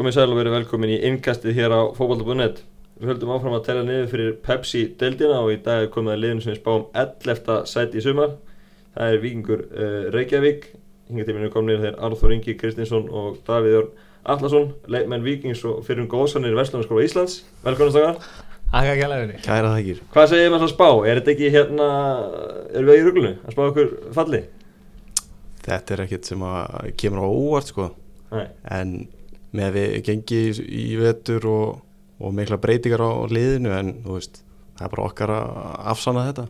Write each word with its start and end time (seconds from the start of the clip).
Komið 0.00 0.14
sæl 0.16 0.30
og 0.32 0.38
verið 0.38 0.54
velkomin 0.54 0.90
í 0.94 1.02
innkastið 1.04 1.58
hér 1.58 1.72
á 1.76 1.80
fókbalta.net 1.92 2.62
Við 2.96 3.10
höldum 3.10 3.32
áfram 3.34 3.52
að 3.58 3.66
tella 3.66 3.80
niður 3.84 4.06
fyrir 4.08 4.30
Pepsi 4.46 4.86
deildina 4.96 5.42
og 5.42 5.50
í 5.52 5.58
dag 5.60 5.82
er 5.82 5.90
komið 5.92 6.14
að 6.14 6.22
liðinu 6.22 6.44
sem 6.46 6.54
við 6.54 6.60
spáum 6.62 6.86
11. 7.02 7.50
sæti 7.68 8.00
í 8.00 8.04
sumar. 8.06 8.32
Það 8.94 9.12
er 9.12 9.20
vikingur 9.26 9.64
uh, 9.66 10.06
Reykjavík. 10.14 10.64
Hingatíminu 11.10 11.52
kom 11.52 11.68
niður 11.68 11.84
þeir 11.84 12.00
Arþór 12.08 12.34
Ingi 12.38 12.56
Kristinsson 12.64 13.12
og 13.12 13.36
Davíður 13.44 13.90
Allarsson 14.24 14.72
leikmenn 14.88 15.28
vikings 15.28 15.66
og 15.68 15.84
fyrir 15.84 16.06
um 16.06 16.10
góðsannir 16.16 16.56
í 16.56 16.60
Vestlunarskóla 16.62 17.04
Íslands. 17.04 17.36
Velkomin 17.68 17.92
stakar 17.92 18.24
Akka 18.72 18.96
kælaður 19.04 19.36
Kæra 19.44 19.76
þakkir. 19.76 20.02
Hvað 20.16 20.32
segir 20.32 20.56
maður 20.56 20.70
að 20.70 20.74
spá? 20.78 20.90
Er 21.04 21.20
þetta 21.20 21.36
ekki 21.36 21.54
hérna, 21.58 21.92
er 22.72 22.88
við 22.88 23.04
í 23.04 23.06
ruglunu 23.10 23.36
að 23.36 23.52
spá 23.52 23.64
okkur 23.68 23.94
falli? 24.16 24.44
Þetta 25.68 25.98
er 25.98 26.08
ekkert 26.08 26.32
sem 26.32 26.50
að 26.56 26.92
kemur 26.96 27.20
á 27.20 27.28
óvart 27.28 27.76
sko. 27.76 27.92
Nei, 28.32 28.46
en 28.64 29.00
með 29.56 29.76
við 29.76 29.94
gengi 30.06 30.40
í, 30.62 30.84
vetur 31.00 31.46
og, 31.50 31.80
og 32.20 32.34
mikla 32.36 32.60
breytingar 32.62 33.02
á 33.02 33.10
liðinu 33.30 33.72
en 33.74 33.92
veist, 34.06 34.42
það 34.78 34.86
er 34.86 34.94
bara 34.94 35.06
okkar 35.08 35.34
að 35.36 35.70
afsanna 35.94 36.26
þetta. 36.30 36.46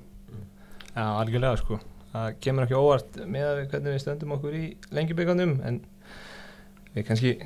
Já, 0.90 1.04
algjörlega 1.04 1.60
sko. 1.60 1.80
Það 2.10 2.32
kemur 2.42 2.66
ekki 2.66 2.80
óvart 2.80 3.20
með 3.22 3.46
að 3.46 3.60
við 3.60 3.68
hvernig 3.74 3.94
við 3.94 4.02
stöndum 4.02 4.34
okkur 4.36 4.56
í 4.58 4.64
lengjubíkandum 4.96 5.54
en 5.68 5.78
við 6.96 7.06
kannski 7.06 7.36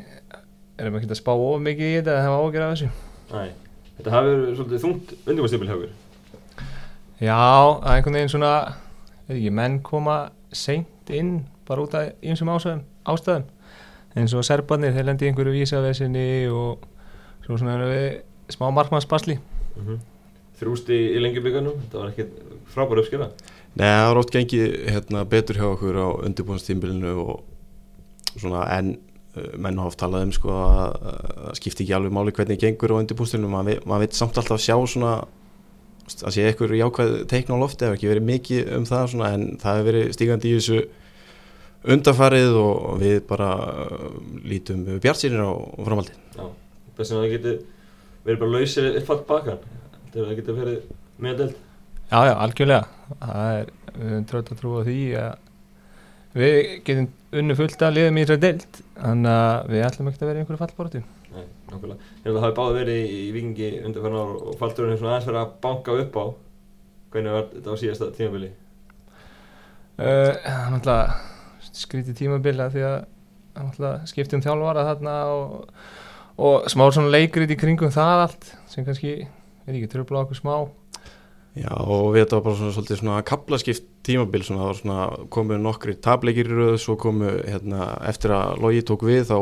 erum 0.80 0.96
ekki 0.98 1.12
að 1.12 1.20
spá 1.20 1.34
of 1.34 1.60
mikið 1.62 1.90
í 1.90 1.98
þetta 1.98 2.16
að 2.16 2.24
hafa 2.28 2.40
ágjör 2.40 2.64
af 2.64 2.74
þessu. 2.74 2.90
Nei 3.34 3.64
Þetta 3.94 4.14
hafi 4.14 4.30
verið 4.32 4.56
svolítið 4.58 4.82
þungt 4.82 5.12
undirbúinstipil 5.22 5.68
hjá 5.68 5.74
okkur 5.76 5.92
Já, 7.22 7.36
að 7.38 7.90
einhvern 7.92 8.16
veginn 8.18 8.32
svona 8.32 8.54
veit 9.28 9.36
ekki, 9.36 9.52
menn 9.54 9.76
koma 9.86 10.16
seint 10.54 11.12
inn 11.14 11.34
bara 11.68 11.84
út 11.84 11.94
af 11.94 12.10
einsum 12.24 12.50
ástæðum, 12.50 13.44
eins 14.14 14.34
og 14.34 14.44
serbarnir, 14.46 14.94
þeir 14.94 15.08
lendi 15.08 15.26
í 15.26 15.30
einhverju 15.30 15.54
vísavesinni 15.54 16.26
og 16.52 16.84
svo 17.44 17.58
svona 17.58 17.78
erum 17.78 17.92
við 17.92 18.54
smá 18.54 18.68
markmannsbasli. 18.70 19.38
Mm 19.74 19.86
-hmm. 19.86 20.02
Þrjústi 20.58 20.98
í 21.16 21.22
lengjubikarnum, 21.22 21.80
þetta 21.82 21.98
var 21.98 22.12
ekkert 22.12 22.54
frábær 22.74 23.02
uppskila 23.02 23.30
Nei, 23.74 23.88
það 23.90 24.10
er 24.10 24.20
oft 24.20 24.34
gengið 24.34 24.74
hérna, 24.86 25.24
betur 25.26 25.58
hjá 25.58 25.66
okkur 25.66 25.96
á 25.98 26.08
undirbúinstímbilinu 26.28 27.14
og 27.18 27.40
svona 28.38 28.66
en 28.76 28.92
uh, 29.34 29.48
menn 29.58 29.80
hafa 29.82 29.98
talað 30.04 30.28
um 30.28 30.34
sko 30.36 30.50
að 30.54 30.92
það 31.00 31.56
skipti 31.58 31.82
ekki 31.82 31.96
alveg 31.96 32.14
máli 32.14 32.34
hvernig 32.36 32.60
gengur 32.62 32.94
á 32.94 33.00
undirbúinstímbilinu, 33.02 33.50
maður 33.50 33.88
maður 33.90 34.04
veit 34.06 34.14
samt 34.14 34.38
alltaf 34.38 34.62
sjá 34.62 34.76
svona 34.86 35.14
að 36.04 36.36
sé 36.36 36.44
eitthvað 36.44 36.76
jákvæð 36.78 37.14
teikn 37.32 37.56
á 37.56 37.58
lofti, 37.58 37.80
það 37.80 37.88
hefur 37.88 37.98
ekki 37.98 38.12
verið 38.12 38.28
mikið 38.28 38.70
um 38.76 38.86
það 38.86 39.10
svona 39.10 39.32
en 39.34 39.44
það 39.58 39.78
hefur 39.78 39.88
verið 39.90 40.14
stígandi 40.14 40.50
í 40.50 40.56
þessu 40.58 40.80
undarfarið 41.84 42.56
og 42.56 42.98
við 43.02 43.18
bara 43.28 43.50
uh, 43.84 44.08
lítum 44.48 44.84
bjart 45.04 45.20
sínir 45.20 45.42
á 45.44 45.52
framaldi 45.84 46.14
Já, 46.38 46.46
þess 46.96 47.10
að 47.12 47.18
það 47.20 47.32
geti 47.34 47.54
verið 48.24 48.40
bara 48.44 48.54
lausir 48.54 48.90
eitt 48.92 49.08
fatt 49.08 49.26
bakan 49.28 49.58
Þetta 49.64 50.14
er 50.14 50.22
að 50.22 50.28
það 50.30 50.38
geti 50.40 50.56
verið 50.60 50.78
með 51.24 51.40
delt 51.42 51.58
Já, 52.04 52.18
já, 52.28 52.34
algjörlega. 52.44 52.84
Það 53.18 53.58
er, 53.58 53.68
við 53.94 54.10
höfum 54.12 54.24
trönd 54.30 54.50
að 54.52 54.58
trúa 54.60 54.82
því 54.86 54.96
að 55.18 55.34
við 56.34 56.58
getum 56.86 57.06
unnu 57.40 57.56
fullt 57.58 57.84
að 57.86 57.94
liðum 57.96 58.18
í 58.20 58.24
þessari 58.24 58.42
deild 58.44 58.80
þannig 58.98 59.34
að 59.34 59.70
við 59.72 59.84
ætlum 59.88 60.10
ekki 60.10 60.20
að 60.20 60.28
vera 60.30 60.38
í 60.38 60.42
einhverju 60.44 60.60
fallbortu 60.60 61.02
Nei, 61.34 61.46
nákvæmlega. 61.72 62.10
Hérna 62.24 62.34
það 62.36 62.44
hafi 62.44 62.56
báði 62.58 62.78
verið 62.78 63.14
í 63.14 63.20
vikingi 63.34 63.70
undir 63.88 64.04
hvernig 64.04 64.20
ár 64.24 64.34
og 64.38 64.58
falturinn 64.60 64.98
svona 65.00 65.14
aðeins 65.16 65.28
verið 65.30 65.40
að 65.42 65.54
banka 65.64 65.96
upp 66.04 66.18
á 66.20 66.24
Hvernig 67.14 67.36
var 67.38 67.48
þetta 67.54 67.74
á 67.74 67.80
síðasta 67.80 68.10
tímabili? 68.14 68.50
Uh, 69.94 70.34
náttúrulega 71.74 71.82
skrítið 71.84 72.18
tímabila 72.18 72.70
því 72.70 72.84
að 72.88 74.06
skiptum 74.10 74.42
þjálfara 74.42 74.86
þarna 74.88 75.14
og, 75.30 75.68
og 76.38 76.68
smá 76.70 76.86
svona 76.90 77.12
leikrit 77.12 77.50
í 77.50 77.58
kringum 77.58 77.90
það 77.90 78.24
allt 78.28 78.48
sem 78.70 78.84
kannski, 78.84 79.26
veit 79.66 79.76
ekki, 79.76 79.90
tröfla 79.92 80.24
okkur 80.24 80.38
smá. 80.38 80.54
Já 81.54 81.70
og 81.70 82.14
við 82.14 82.24
þetta 82.24 82.38
var 82.38 82.44
bara 82.48 82.58
svona 82.58 82.74
svolítið 82.74 82.98
svona 82.98 83.22
kaplaskipt 83.22 83.84
tímabil 84.02 84.42
svona 84.42 84.68
það 84.68 84.78
svona 84.80 85.26
komu 85.30 85.58
nokkri 85.62 85.94
tableikir 86.02 86.50
í 86.50 86.54
röð 86.54 86.78
svo 86.82 86.96
komu 86.98 87.30
hérna 87.46 87.92
eftir 88.08 88.34
að 88.34 88.58
logi 88.64 88.82
tók 88.82 89.04
við 89.06 89.28
þá 89.28 89.36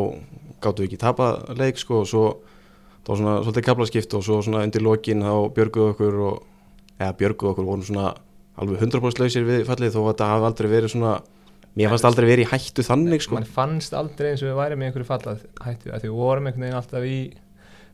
gáttu 0.60 0.84
við 0.84 0.90
ekki 0.90 1.00
tapa 1.00 1.30
leik 1.56 1.80
sko 1.80 2.02
og 2.02 2.10
svo 2.10 2.26
það 3.00 3.08
var 3.08 3.20
svona 3.22 3.38
svolítið 3.46 3.66
kaplaskipt 3.70 4.16
og 4.18 4.26
svo 4.26 4.42
svona 4.44 4.60
undir 4.66 4.84
lokin 4.84 5.24
þá 5.24 5.32
björguðu 5.56 5.94
okkur 5.94 6.20
og 6.28 6.44
eða 6.98 7.16
björguðu 7.16 7.54
okkur 7.54 7.70
vorum 7.70 7.88
svona 7.88 8.12
alveg 8.60 8.84
100% 8.84 9.24
lausir 9.24 9.48
við 9.48 9.64
fallið 9.70 9.96
þó 9.96 10.02
að 10.02 10.10
þetta 10.10 10.30
hafi 10.34 10.48
aldrei 10.50 10.68
verið 10.68 10.92
svona 10.92 11.14
mér 11.78 11.92
fannst 11.92 12.08
aldrei 12.08 12.28
verið 12.28 12.46
í 12.46 12.50
hættu 12.52 12.84
þannig 12.86 13.24
sko 13.24 13.38
mann 13.38 13.48
fannst 13.48 13.96
aldrei 13.96 14.32
eins 14.32 14.44
og 14.44 14.50
við 14.50 14.58
væri 14.60 14.78
með 14.78 14.90
einhverju 14.90 15.08
falla 15.08 15.36
hættu 15.64 15.92
að 15.92 16.04
því 16.04 16.10
við 16.10 16.18
vorum 16.20 16.48
einhvern 16.50 16.66
veginn 16.66 16.80
alltaf 16.80 17.08
í 17.08 17.18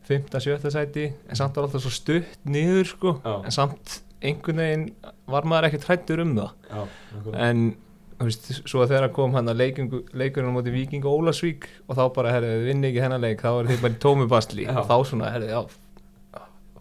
5. 0.09 0.39
7. 0.45 0.71
sæti 0.73 1.05
en 1.29 1.39
samt 1.39 1.57
var 1.57 1.67
alltaf 1.67 1.85
svo 1.85 1.93
stutt 1.93 2.39
niður 2.49 2.89
sko 2.89 3.13
en 3.39 3.55
samt 3.55 3.99
einhvern 4.19 4.63
veginn 4.63 4.87
var 5.29 5.47
maður 5.47 5.69
ekkert 5.69 5.87
hrættur 5.89 6.23
um 6.25 6.33
það 6.37 6.49
Já, 6.73 6.81
en 7.49 7.63
þú 8.19 8.27
veist, 8.27 8.49
svo 8.67 8.81
að 8.83 8.93
þegar 8.95 9.13
kom 9.15 9.35
hann 9.37 9.51
að 9.51 9.61
leikurinn 9.63 10.51
á 10.51 10.55
móti 10.57 10.73
Víking 10.75 11.05
og 11.07 11.21
Ólasvík 11.21 11.69
og 11.87 11.95
þá 11.95 12.03
bara, 12.17 12.33
herrið, 12.35 12.57
við 12.57 12.71
vinni 12.73 12.89
ekki 12.89 13.03
hennar 13.05 13.21
leik 13.23 13.43
þá 13.45 13.51
er 13.53 13.69
þið 13.69 13.85
bara 13.85 13.93
í 14.59 14.65
Já. 14.65 14.73
og 14.75 14.89
þá 14.89 14.95
svona, 15.07 15.29
herrið, 15.31 15.53
já 15.55 15.61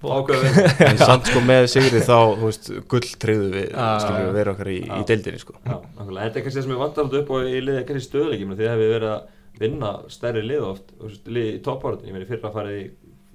en 0.02 1.00
samt 1.08 1.26
sko 1.26 1.40
með 1.42 1.64
Sigri 1.72 2.02
þá 2.06 2.36
þú 2.38 2.44
veist 2.44 2.70
gull 2.90 3.08
treyðu 3.22 3.48
við 3.54 3.66
já. 3.72 3.88
við 4.14 4.30
vera 4.36 4.52
okkar 4.54 4.70
í, 4.70 4.78
í 4.84 5.00
deildinni 5.08 5.40
sko. 5.42 5.56
Já, 5.64 5.74
nákvæmlega, 5.96 6.28
þetta 6.28 6.38
er 6.38 6.44
kannski 6.44 6.58
það 6.58 6.66
sem 6.66 6.74
við 6.74 6.82
vantar 6.84 7.04
alltaf 7.04 7.20
upp 7.22 7.32
á 7.34 7.36
í 7.42 7.62
liðið 7.64 7.84
kannski 7.88 8.06
stöðuleikjum 8.06 8.54
því 8.54 8.68
að 8.68 8.74
hefur 8.74 8.92
verið 8.94 9.14
að 9.14 9.34
vinna 9.58 9.90
stærri 10.14 10.44
lið 10.46 10.66
oft 10.68 10.92
og 11.00 11.16
lið 11.26 11.48
í 11.50 11.58
toppáratu, 11.66 12.06
ég 12.06 12.14
meina 12.14 12.28
fyrra 12.28 12.50
að 12.50 12.60
fara 12.60 12.76
í 12.76 12.84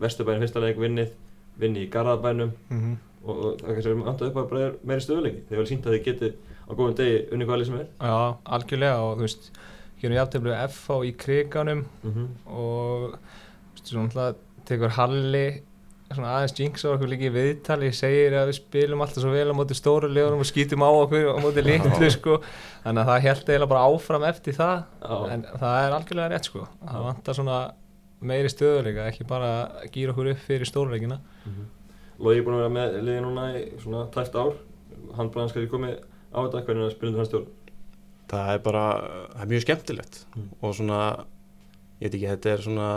Vesturbæn 0.04 0.42
fyrsta 0.44 0.64
leik 0.64 0.80
vinnið, 0.80 1.12
vinni 1.60 1.84
í 1.84 1.90
Garðabænum. 1.92 2.54
Mm 2.70 2.80
-hmm. 2.80 2.96
og, 3.26 3.36
og 3.36 3.60
það 3.60 3.68
er 3.68 3.76
kannski 3.76 3.92
að 3.92 3.98
við 3.98 4.08
vantar 4.08 4.32
upp 4.32 4.40
á 4.40 4.44
bara 4.54 4.72
meiri 4.84 5.04
stöðuleiki 5.04 5.44
þeir 5.50 5.60
vel 5.60 5.68
sínt 5.68 5.86
að 5.86 5.98
þið 5.98 6.08
geti 6.08 6.32
á 6.64 6.72
góðum 6.72 6.96
degi 6.96 7.20
unni 7.32 7.46
hvað 7.46 7.60
lið 7.60 7.68
sem 7.68 7.78
er. 7.82 7.88
Já, 8.00 8.16
algjörlega. 8.56 9.04
Og 9.04 9.18
þú 9.18 9.28
veist, 9.28 9.52
gerum 10.00 10.18
jafntefnilega 10.18 10.68
FH 10.68 10.98
í 11.04 11.12
kriganum 11.18 11.86
mm 12.04 12.12
-hmm. 12.14 12.28
og 12.48 13.20
þú 13.84 14.08
veist, 14.08 14.42
tekur 14.66 14.96
Halli 14.96 15.64
svona 16.18 16.34
aðeins 16.38 16.56
jinx 16.60 16.86
á 16.86 16.94
okkur 16.94 17.12
líka 17.12 17.28
í 17.28 17.34
viðtali 17.34 17.92
segir 17.96 18.38
að 18.40 18.50
við 18.52 18.58
spilum 18.60 19.04
alltaf 19.06 19.24
svo 19.24 19.34
vel 19.34 19.46
á 19.52 19.60
móti 19.60 19.78
stóru 19.78 20.10
leðunum 20.12 20.44
og 20.44 20.50
skýtum 20.50 20.86
á 20.86 20.90
okkur 20.90 21.30
á 21.34 21.38
móti 21.44 21.64
litlu 21.66 22.10
sko, 22.14 22.40
þannig 22.84 23.04
að 23.04 23.12
það 23.12 23.24
held 23.28 23.46
eiginlega 23.48 23.72
bara 23.74 23.86
áfram 23.92 24.28
eftir 24.30 24.58
það. 24.58 24.84
Já, 25.04 25.16
en 25.36 25.48
það 25.52 25.78
er 25.84 25.96
algjörlega 25.98 26.34
rétt 26.34 26.50
sko. 26.50 26.68
Það 26.84 27.08
vantar 27.08 27.40
svona 27.40 27.62
meiri 28.24 28.52
stöðuleika 28.52 29.08
ekki 29.12 29.28
bara 29.28 29.54
að 29.82 29.90
gýra 29.96 30.14
okkur 30.14 30.32
upp 30.32 30.44
fyrir 30.48 30.70
stóruleikina 30.70 31.20
Logi 32.24 32.40
er 32.40 32.46
búin 32.46 32.56
að 32.56 32.62
vera 32.62 32.74
með 32.74 32.96
liðið 33.02 33.24
núna 33.26 33.46
í 33.58 33.62
svona 33.82 34.06
tæft 34.14 34.36
ár. 34.38 34.54
Hann 35.18 35.32
bara 35.34 35.48
kannski 35.48 35.66
komið 35.72 35.96
á 36.30 36.40
þetta. 36.46 36.62
Hvernig 36.68 36.84
er 36.84 36.88
að 36.88 36.94
spila 36.94 37.10
undir 37.10 37.22
hans 37.24 37.32
stjórn? 37.32 37.48
Það 38.34 38.52
er 38.54 38.62
bara, 38.66 38.84
það 39.34 39.44
er 39.44 39.50
mjög 39.52 39.64
skemmtilegt. 39.66 40.20
Mm. 40.34 40.46
og 40.62 40.76
svona, 40.78 41.00
ég 42.04 42.10
veit 42.12 42.18
ekki, 42.18 42.30
þetta 42.34 42.52
er 42.54 42.64
svona 42.66 42.88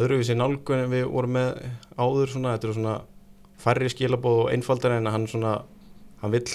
öðruvísi 0.00 0.36
nálgun 0.38 0.82
en 0.86 0.92
við 0.94 1.04
vorum 1.12 1.34
með 1.36 1.50
áður 2.00 2.30
svona, 2.32 2.54
þetta 2.56 2.68
er 2.70 2.76
svona 2.78 2.94
færri 3.60 3.90
skilabóð 3.92 4.38
og 4.46 4.50
einfaldar 4.54 4.94
en 4.96 5.10
hann 5.12 5.26
svona, 5.28 5.52
hann 6.22 6.32
vill, 6.32 6.48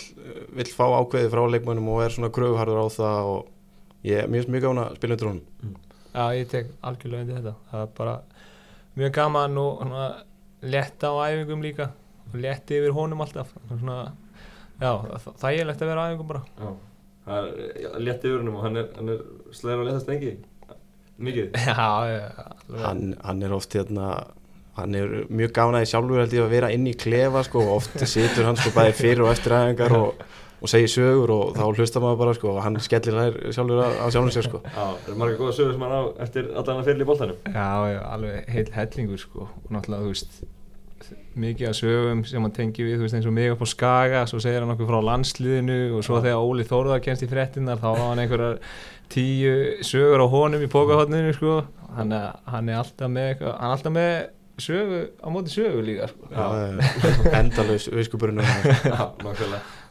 vill 0.57 0.71
fá 0.73 0.85
ákveði 0.97 1.29
frá 1.33 1.43
leikmönnum 1.53 1.87
og 1.93 2.01
er 2.07 2.15
svona 2.15 2.31
kröfuharður 2.33 2.81
á 2.81 2.87
það 2.97 3.31
og 3.35 3.47
ég 4.07 4.23
er 4.23 4.29
mjög 4.33 4.49
mjög 4.49 4.65
gáðan 4.65 4.83
að 4.83 4.95
spila 4.97 5.17
undir 5.17 5.29
honum. 5.31 5.75
Já, 6.11 6.23
ég 6.35 6.47
tek 6.51 6.71
algjörlega 6.83 7.21
undir 7.27 7.37
þetta. 7.39 7.53
Það 7.71 7.83
er 7.85 7.91
bara 8.01 8.15
mjög 8.99 9.11
gaman 9.15 9.59
og 9.61 9.77
svona, 9.83 10.05
letta 10.73 11.11
á 11.13 11.15
æfingum 11.29 11.61
líka. 11.63 11.89
Og 12.31 12.37
letti 12.41 12.79
yfir 12.81 12.95
honum 12.97 13.21
alltaf. 13.23 13.53
Svona, 13.69 13.97
já, 14.81 14.91
þ- 15.21 15.35
þægilegt 15.43 15.83
að 15.85 15.91
vera 15.93 16.03
á 16.03 16.09
æfingum 16.09 16.31
bara. 16.33 16.41
Já, 16.57 16.71
það 17.27 17.51
er 17.51 18.01
létt 18.07 18.25
yfir 18.25 18.39
húnum 18.41 18.57
og 18.59 18.65
hann 18.65 18.81
er, 18.81 18.89
hann 18.97 19.13
er 19.13 19.21
slæður 19.53 19.85
á 19.85 19.87
léttast 19.91 20.09
engi 20.15 20.33
mikið? 21.27 21.57
Já, 21.69 21.87
já, 22.11 22.21
Hann, 22.85 23.15
hann 23.23 23.41
er 23.43 23.53
oft 23.55 23.73
hérna, 23.75 24.11
hann 24.77 24.95
er 24.95 25.15
mjög 25.27 25.51
gáðan 25.57 25.79
að 25.81 25.89
sjálfur 25.91 26.21
held 26.23 26.35
ég 26.37 26.45
að 26.45 26.53
vera 26.55 26.69
inn 26.71 26.85
í 26.87 26.93
klefa 26.95 27.41
sko 27.47 27.65
og 27.65 27.73
oft 27.81 28.05
situr 28.13 28.47
hann 28.47 28.59
sko 28.59 28.71
bæði 28.77 28.93
fyrir 29.01 29.25
og 29.25 29.33
eftir 29.33 29.57
aðengar 29.57 29.95
og, 29.97 30.23
og 30.61 30.71
segir 30.71 30.93
sögur 30.93 31.33
og 31.35 31.51
þá 31.57 31.65
hlustar 31.73 32.05
maður 32.05 32.21
bara 32.23 32.37
sko 32.37 32.53
og 32.53 32.61
hann 32.63 32.79
skellir 32.85 33.17
þær 33.19 33.37
sjálfur 33.57 33.83
á, 33.83 34.05
sjálfum 34.13 34.31
sér 34.37 34.47
sko. 34.47 34.63
Já, 34.63 34.85
það 35.03 35.11
er 35.15 35.19
marga 35.25 35.41
góða 35.41 35.57
sögur 35.59 35.75
sem 35.75 35.85
hann 35.87 35.97
á 35.99 36.03
eftir 36.27 36.47
allan 36.53 36.79
að 36.79 36.89
fyrir 36.91 37.03
í 37.03 37.09
boltanum. 37.11 37.43
Já, 37.51 37.69
já, 37.91 37.99
alveg 38.15 38.49
heil 38.55 38.65
hellingur 38.79 39.21
sko 39.25 39.47
og 39.49 39.69
náttúrulega, 39.75 40.07
þú 40.07 40.15
veist 40.15 40.41
mikið 41.41 41.67
af 41.69 41.75
sögum 41.79 42.21
sem 42.27 42.43
hann 42.43 42.53
tengi 42.55 42.83
við 42.85 42.99
þú 42.99 43.05
veist 43.05 43.15
eins 43.17 43.27
og 43.27 43.33
mig 43.35 43.51
upp 43.53 43.63
á 43.63 43.67
Skaga, 43.71 44.21
svo 44.29 44.39
segir 44.43 44.63
hann 44.63 44.73
okkur 44.73 44.89
frá 44.89 44.99
landsliðinu 45.09 45.77
og 45.97 46.03
svo 46.05 46.19
þegar 46.23 46.43
Óli 46.43 46.65
Þórðar 46.67 47.03
kemst 47.03 47.23
í 47.25 47.29
fréttinnar 47.31 47.79
þá 47.81 47.87
var 47.89 48.01
hann 48.09 48.21
einhverjar 48.23 48.59
tíu 49.11 49.55
sögur 49.85 50.23
á 50.23 50.27
honum 50.31 50.63
í 50.63 50.69
pókahotninu 50.71 51.33
sko. 51.35 51.61
Hann 51.95 52.13
er, 52.15 52.31
hann 52.47 52.69
er 52.71 52.79
alltaf 52.81 53.11
með 53.11 53.41
hann 53.43 53.67
er 53.67 53.73
alltaf 53.75 53.93
með 53.95 54.13
sögu 54.61 55.01
á 55.19 55.27
móti 55.33 55.51
sögu 55.55 55.81
líka 55.83 56.07
sko. 56.11 56.29
endalaus 57.35 57.89
viðskupurinn 57.91 58.41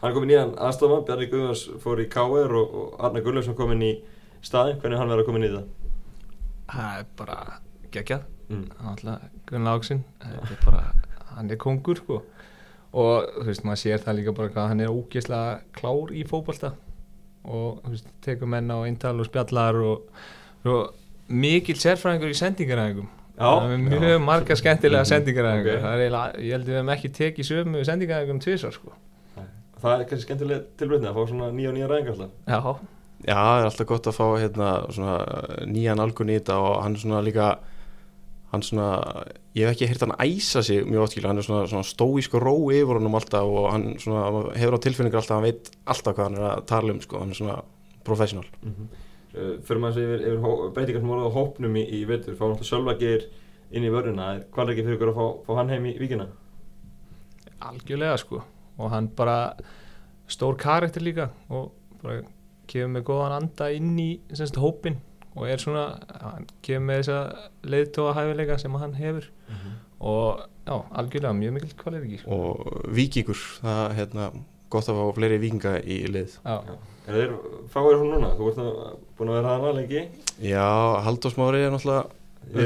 Hann 0.00 0.08
er 0.08 0.14
komin 0.16 0.32
í 0.32 0.36
hann 0.38 0.54
aðstofan, 0.56 1.02
Bjarni 1.04 1.26
Guðvars 1.28 1.66
fór 1.82 2.00
í 2.00 2.06
KR 2.08 2.54
og, 2.56 2.76
og 2.80 3.02
Arna 3.04 3.20
Gullöfsson 3.20 3.56
komin 3.58 3.82
í 3.84 3.90
staðin, 4.40 4.78
hvernig 4.80 4.96
er 4.96 5.02
hann 5.02 5.10
verið 5.12 5.26
að 5.26 5.28
komin 5.28 5.44
í 5.44 5.50
það? 5.52 5.66
það 6.70 7.00
er 7.02 7.08
bara 7.18 7.38
geggjað. 7.92 8.22
Mm. 8.50 8.62
hann 8.78 8.92
alltaf 8.94 9.26
Gunnar 9.50 9.76
Láksinn 9.76 10.04
þetta 10.22 10.54
er 10.56 10.62
bara, 10.64 10.84
hann 11.34 11.50
er 11.52 11.60
kongur 11.60 12.00
sko. 12.00 12.22
og 12.96 13.28
þú 13.36 13.44
veist, 13.50 13.66
maður 13.66 13.82
sér 13.84 14.04
það 14.06 14.16
líka 14.20 14.34
bara 14.38 14.54
hvað 14.54 14.70
hann 14.72 14.80
er 14.86 14.94
ógeðslega 14.94 15.60
klár 15.76 16.14
í 16.16 16.24
fótbolta 16.30 16.72
og 17.44 17.80
veist, 17.88 18.06
tekur 18.24 18.46
menn 18.50 18.68
á 18.70 18.76
eintal 18.84 19.20
og 19.20 19.26
spjallar 19.30 19.74
og, 19.80 20.02
og 20.64 20.94
mikil 21.28 21.76
sérfræðingur 21.80 22.32
í 22.34 22.38
sendingaræðingum. 22.40 23.08
Mjög 23.40 24.02
já. 24.04 24.18
marga 24.20 24.54
skemmtilega 24.58 25.00
Mhm, 25.04 25.08
sendingaræðingur 25.14 25.76
ok. 25.76 25.82
það 25.82 25.92
er 25.94 26.02
eiginlega, 26.04 26.40
ég 26.44 26.50
held 26.52 26.64
að 26.64 26.68
við 26.70 26.76
hefum 26.76 26.94
ekki 26.96 27.10
tekið 27.16 27.48
sömu 27.50 27.84
sendingaræðingum 27.88 28.40
tvisar 28.44 28.72
sko. 28.76 28.92
Það 29.80 29.92
er 30.00 30.04
kannski 30.10 30.26
skemmtileg 30.28 30.64
tilbreytni 30.76 31.08
að 31.08 31.14
fá 31.16 31.22
svona 31.30 31.46
nýja 31.56 31.70
og 31.70 31.76
nýja 31.78 31.88
ræðingar 31.88 32.16
alltaf. 32.16 32.32
Já, 32.46 32.60
Já, 33.20 33.34
það 33.36 33.58
er 33.60 33.66
alltaf 33.68 33.86
gott 33.86 34.06
að 34.08 34.16
fá 34.16 34.26
hérna, 34.40 34.68
svona, 34.92 35.14
nýjan 35.68 36.00
algun 36.00 36.30
í 36.32 36.36
þetta 36.38 36.54
og 36.60 36.82
hann 36.82 36.96
svona 36.96 37.18
líka 37.24 37.48
hann 38.50 38.62
svona, 38.66 38.86
ég 39.54 39.66
hef 39.66 39.76
ekki 39.76 39.86
heyrt 39.90 40.02
hann 40.04 40.16
æsa 40.18 40.62
sig 40.66 40.82
mjög 40.86 41.04
áttkilega, 41.06 41.28
hann 41.30 41.38
er 41.38 41.46
svona, 41.46 41.66
svona 41.70 41.86
stóísk 41.86 42.34
ró 42.42 42.54
yfir 42.74 42.98
honum 42.98 43.14
alltaf 43.14 43.46
og 43.46 43.68
hann 43.70 43.84
svona, 44.02 44.24
hefur 44.58 44.74
á 44.74 44.84
tilfinningar 44.86 45.20
alltaf, 45.22 45.36
hann 45.38 45.46
veit 45.46 45.70
alltaf 45.86 46.16
hvað 46.16 46.26
hann 46.28 46.40
er 46.40 46.48
að 46.48 46.64
tala 46.66 46.94
um, 46.94 47.00
sko, 47.04 47.20
hann 47.22 47.30
er 47.30 47.38
svona 47.38 47.60
professional. 48.04 48.46
mm 48.62 48.72
-hmm. 48.74 48.88
uh, 49.38 49.54
Fyrir 49.62 49.80
maður 49.80 50.02
yfir, 50.02 50.26
yfir 50.26 50.40
hó- 50.42 50.72
breytingar 50.74 51.00
sem 51.00 51.08
voru 51.08 51.28
á 51.30 51.36
hópnum 51.38 51.76
í, 51.76 51.84
í 51.86 52.04
vetur 52.06 52.34
fá 52.34 52.44
náttúrulega 52.48 52.70
Sölvagir 52.72 53.22
inn 53.70 53.84
í 53.84 53.90
vörðina 53.90 54.42
hvað 54.50 54.64
er 54.64 54.70
ekki 54.72 54.82
fyrir 54.84 54.96
ykkur 54.96 55.12
að 55.12 55.18
fá, 55.20 55.26
fá 55.46 55.54
hann 55.56 55.68
heim 55.68 55.86
í 55.86 55.98
víkina? 55.98 56.26
algjörlega 57.60 58.16
sko 58.16 58.42
og 58.78 58.90
hann 58.90 59.08
bara 59.16 59.54
stór 60.28 60.56
karakter 60.56 61.02
líka 61.02 61.28
og 61.48 61.72
bara 62.02 62.22
kemur 62.70 63.00
með 63.00 63.04
góðan 63.04 63.36
anda 63.36 63.70
inn 63.70 63.98
í 63.98 64.20
semst, 64.32 64.56
hópin 64.56 64.96
og 65.36 65.48
er 65.48 65.62
svona, 65.62 65.84
hann 66.20 66.46
kemur 66.66 66.86
með 66.90 67.02
þessa 67.02 67.18
leiðtóa 67.70 68.14
hæfileika 68.18 68.58
sem 68.58 68.78
hann 68.82 68.94
hefur 68.98 69.28
og 70.00 70.40
já, 70.66 70.76
algjörlega 70.96 71.34
mjög 71.36 71.52
mikil 71.52 71.74
sko. 72.18 72.38
og 72.38 72.86
vikingur, 72.96 73.42
það 73.60 73.82
er 73.84 73.96
hérna, 73.98 74.30
gott 74.70 74.88
að 74.88 75.00
fá 75.00 75.14
fleiri 75.18 75.38
vikinga 75.42 75.74
í 75.84 76.00
já, 76.08 76.56
Er 77.10 77.16
þeir 77.16 77.32
fáir 77.72 77.96
hún 77.98 78.12
núna? 78.12 78.28
Þú 78.38 78.48
ert 78.50 78.58
nú 78.60 78.66
búin 79.18 79.30
að 79.32 79.38
vera 79.40 79.54
hana 79.56 79.70
lengi 79.74 80.02
Já, 80.38 80.66
Halldór 81.02 81.32
Smári 81.32 81.62
er 81.64 81.72
náttúrulega 81.74 82.04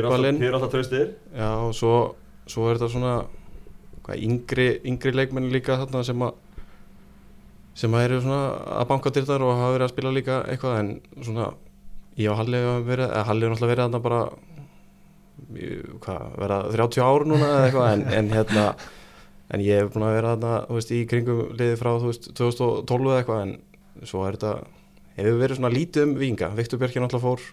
uppalinn. 0.04 0.40
þið 0.40 0.48
eru 0.48 0.58
alltaf 0.58 0.72
traustir 0.74 1.12
Já, 1.32 1.48
og 1.64 1.72
svo, 1.76 1.92
svo 2.50 2.66
er 2.68 2.76
þetta 2.76 2.90
svona 2.92 3.14
hvað, 4.04 4.24
yngri, 4.26 4.66
yngri 4.84 5.14
leikmenn 5.14 5.52
líka 5.54 5.78
þarna 5.80 6.04
sem 6.04 6.26
að 6.26 6.40
sem 7.74 7.94
að 7.96 8.04
eru 8.06 8.20
svona 8.22 8.42
að 8.78 8.88
banka 8.92 9.10
til 9.14 9.24
þar 9.26 9.42
og 9.46 9.56
hafa 9.58 9.72
verið 9.74 9.86
að 9.86 9.94
spila 9.94 10.12
líka 10.14 10.36
eitthvað 10.50 10.76
en 10.82 10.90
svona 11.24 11.48
ég 12.20 12.30
og 12.30 12.38
Halli 12.40 12.60
hafa 12.62 12.82
verið, 12.88 13.08
eða 13.10 13.24
Halli 13.28 13.46
hefur 13.46 13.54
náttúrulega 13.54 13.74
verið 13.74 13.86
þarna 13.86 14.02
bara 14.04 14.20
hvað, 16.04 16.28
vera 16.40 16.58
30 16.70 17.04
ár 17.04 17.26
núna 17.28 17.48
eða 17.50 17.64
eitthvað 17.68 17.88
en, 17.92 18.04
en 18.18 18.30
hérna 18.32 18.66
en 19.54 19.64
ég 19.64 19.82
hef 19.82 19.92
búin 19.94 20.06
að 20.06 20.16
vera 20.18 20.32
þarna, 20.34 20.54
þú 20.68 20.78
veist, 20.78 20.94
í 20.94 21.02
kringum 21.10 21.42
liðið 21.58 21.76
frá, 21.80 21.90
þú 22.00 22.10
veist, 22.10 22.30
2012 22.38 23.10
eða 23.10 23.18
eitthvað 23.20 23.42
en 23.44 24.06
svo 24.08 24.24
er 24.28 24.38
þetta, 24.38 24.54
hefur 25.18 25.38
verið 25.42 25.60
svona 25.60 25.74
lítið 25.74 26.06
um 26.06 26.16
vinga, 26.22 26.50
Viktor 26.56 26.80
Björkir 26.80 27.04
náttúrulega 27.04 27.26
fór 27.28 27.44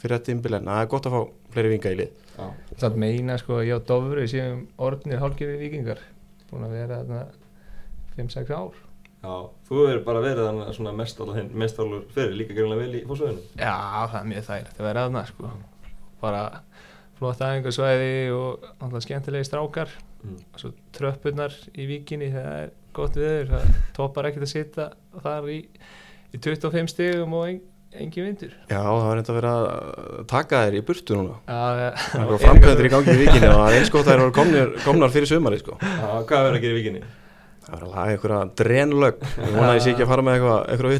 fyrir 0.00 0.16
þetta 0.16 0.30
tímbil 0.30 0.56
en 0.56 0.70
það 0.70 0.82
er 0.82 0.90
gott 0.94 1.08
að 1.08 1.16
fá 1.16 1.22
fleiri 1.54 1.72
vinga 1.74 1.92
í 1.92 1.98
lið. 1.98 2.12
Já, 2.36 2.46
það 2.82 3.00
meina 3.02 3.36
sko 3.40 3.58
ég 3.60 3.74
og 3.76 3.88
Dofri 3.88 4.28
séum 4.30 4.62
orðnir 4.80 5.20
hálfgefi 5.20 5.58
vikingar 5.60 6.00
búin 6.50 6.64
að 6.66 6.76
vera 6.78 7.00
þarna 7.02 7.24
5-6 8.16 8.54
ár 8.56 8.78
Já, 9.20 9.32
þú 9.68 9.80
hefur 9.84 10.04
bara 10.06 10.20
verið 10.24 10.46
þannig 10.48 10.74
svona 10.78 10.92
mest 10.96 11.18
alveg 11.20 11.36
hinn, 11.42 11.50
mest 11.60 11.80
alveg 11.82 12.06
fyrir, 12.14 12.36
líka 12.40 12.54
greinlega 12.56 12.80
vel 12.86 12.94
í 12.96 13.02
fórsvæðinu. 13.08 13.42
Já, 13.60 13.74
það 14.12 14.20
er 14.22 14.28
mjög 14.30 14.46
þægilegt 14.48 14.80
að 14.80 14.86
vera 14.88 15.04
aðna 15.08 15.24
sko. 15.28 15.50
bara 16.20 16.42
flott 17.20 17.40
aðeingarsvæði 17.44 18.12
og 18.36 18.64
alltaf 18.80 19.04
skemmtilegi 19.06 19.48
strákar 19.50 19.88
Mm. 20.20 20.34
og 20.52 20.58
svo 20.60 20.68
tröppurnar 20.92 21.54
í 21.80 21.86
vikinni 21.88 22.26
það 22.28 22.48
er 22.58 22.70
gott 22.92 23.14
viður, 23.16 23.46
það 23.54 23.76
toppar 23.96 24.26
ekkert 24.28 24.44
að 24.44 24.50
sitja 24.50 24.84
þar 25.24 25.46
í, 25.48 25.54
í 26.36 26.40
25 26.44 26.90
stigum 26.92 27.32
og 27.38 27.46
en, 27.48 27.60
engin 27.96 28.26
vindur 28.28 28.52
Já, 28.68 28.82
það 28.84 28.98
var 29.06 29.16
reynda 29.16 29.32
að 29.32 29.38
vera 29.38 29.52
að 29.62 30.26
taka 30.28 30.60
þér 30.66 30.76
í 30.76 30.82
burtu 30.90 31.16
núna 31.16 31.38
Já, 31.48 31.94
Það 32.02 32.26
eru 32.26 32.38
framkvæmdur 32.44 32.84
í 32.84 32.92
gangi 32.92 33.14
í 33.16 33.22
vikinu 33.22 33.48
og 33.48 33.56
það 33.62 33.70
er 33.72 33.78
eins 33.78 33.92
gott 33.96 34.04
að 34.04 34.12
þær 34.12 34.24
eru 34.26 34.76
komnar, 34.84 35.14
fyrir 35.16 35.30
sömari 35.32 35.62
sko. 35.62 35.78
Já, 35.80 36.10
hvað 36.20 36.36
er 36.36 36.46
verið 36.50 36.58
að 36.60 36.64
gera 36.66 36.74
í 36.76 36.78
vikinni? 36.82 37.02
Það 37.60 37.74
var 37.74 37.82
að 37.84 37.90
laga 37.94 38.14
einhverja 38.14 38.40
drenlög 38.60 39.20
Ég 39.20 39.52
vona 39.54 39.68
að 39.68 39.76
ég 39.76 39.82
sé 39.84 39.90
ekki 39.92 40.04
að 40.06 40.10
fara 40.10 40.24
með 40.26 40.36
eitthvað, 40.38 40.60
eitthvað 40.72 40.90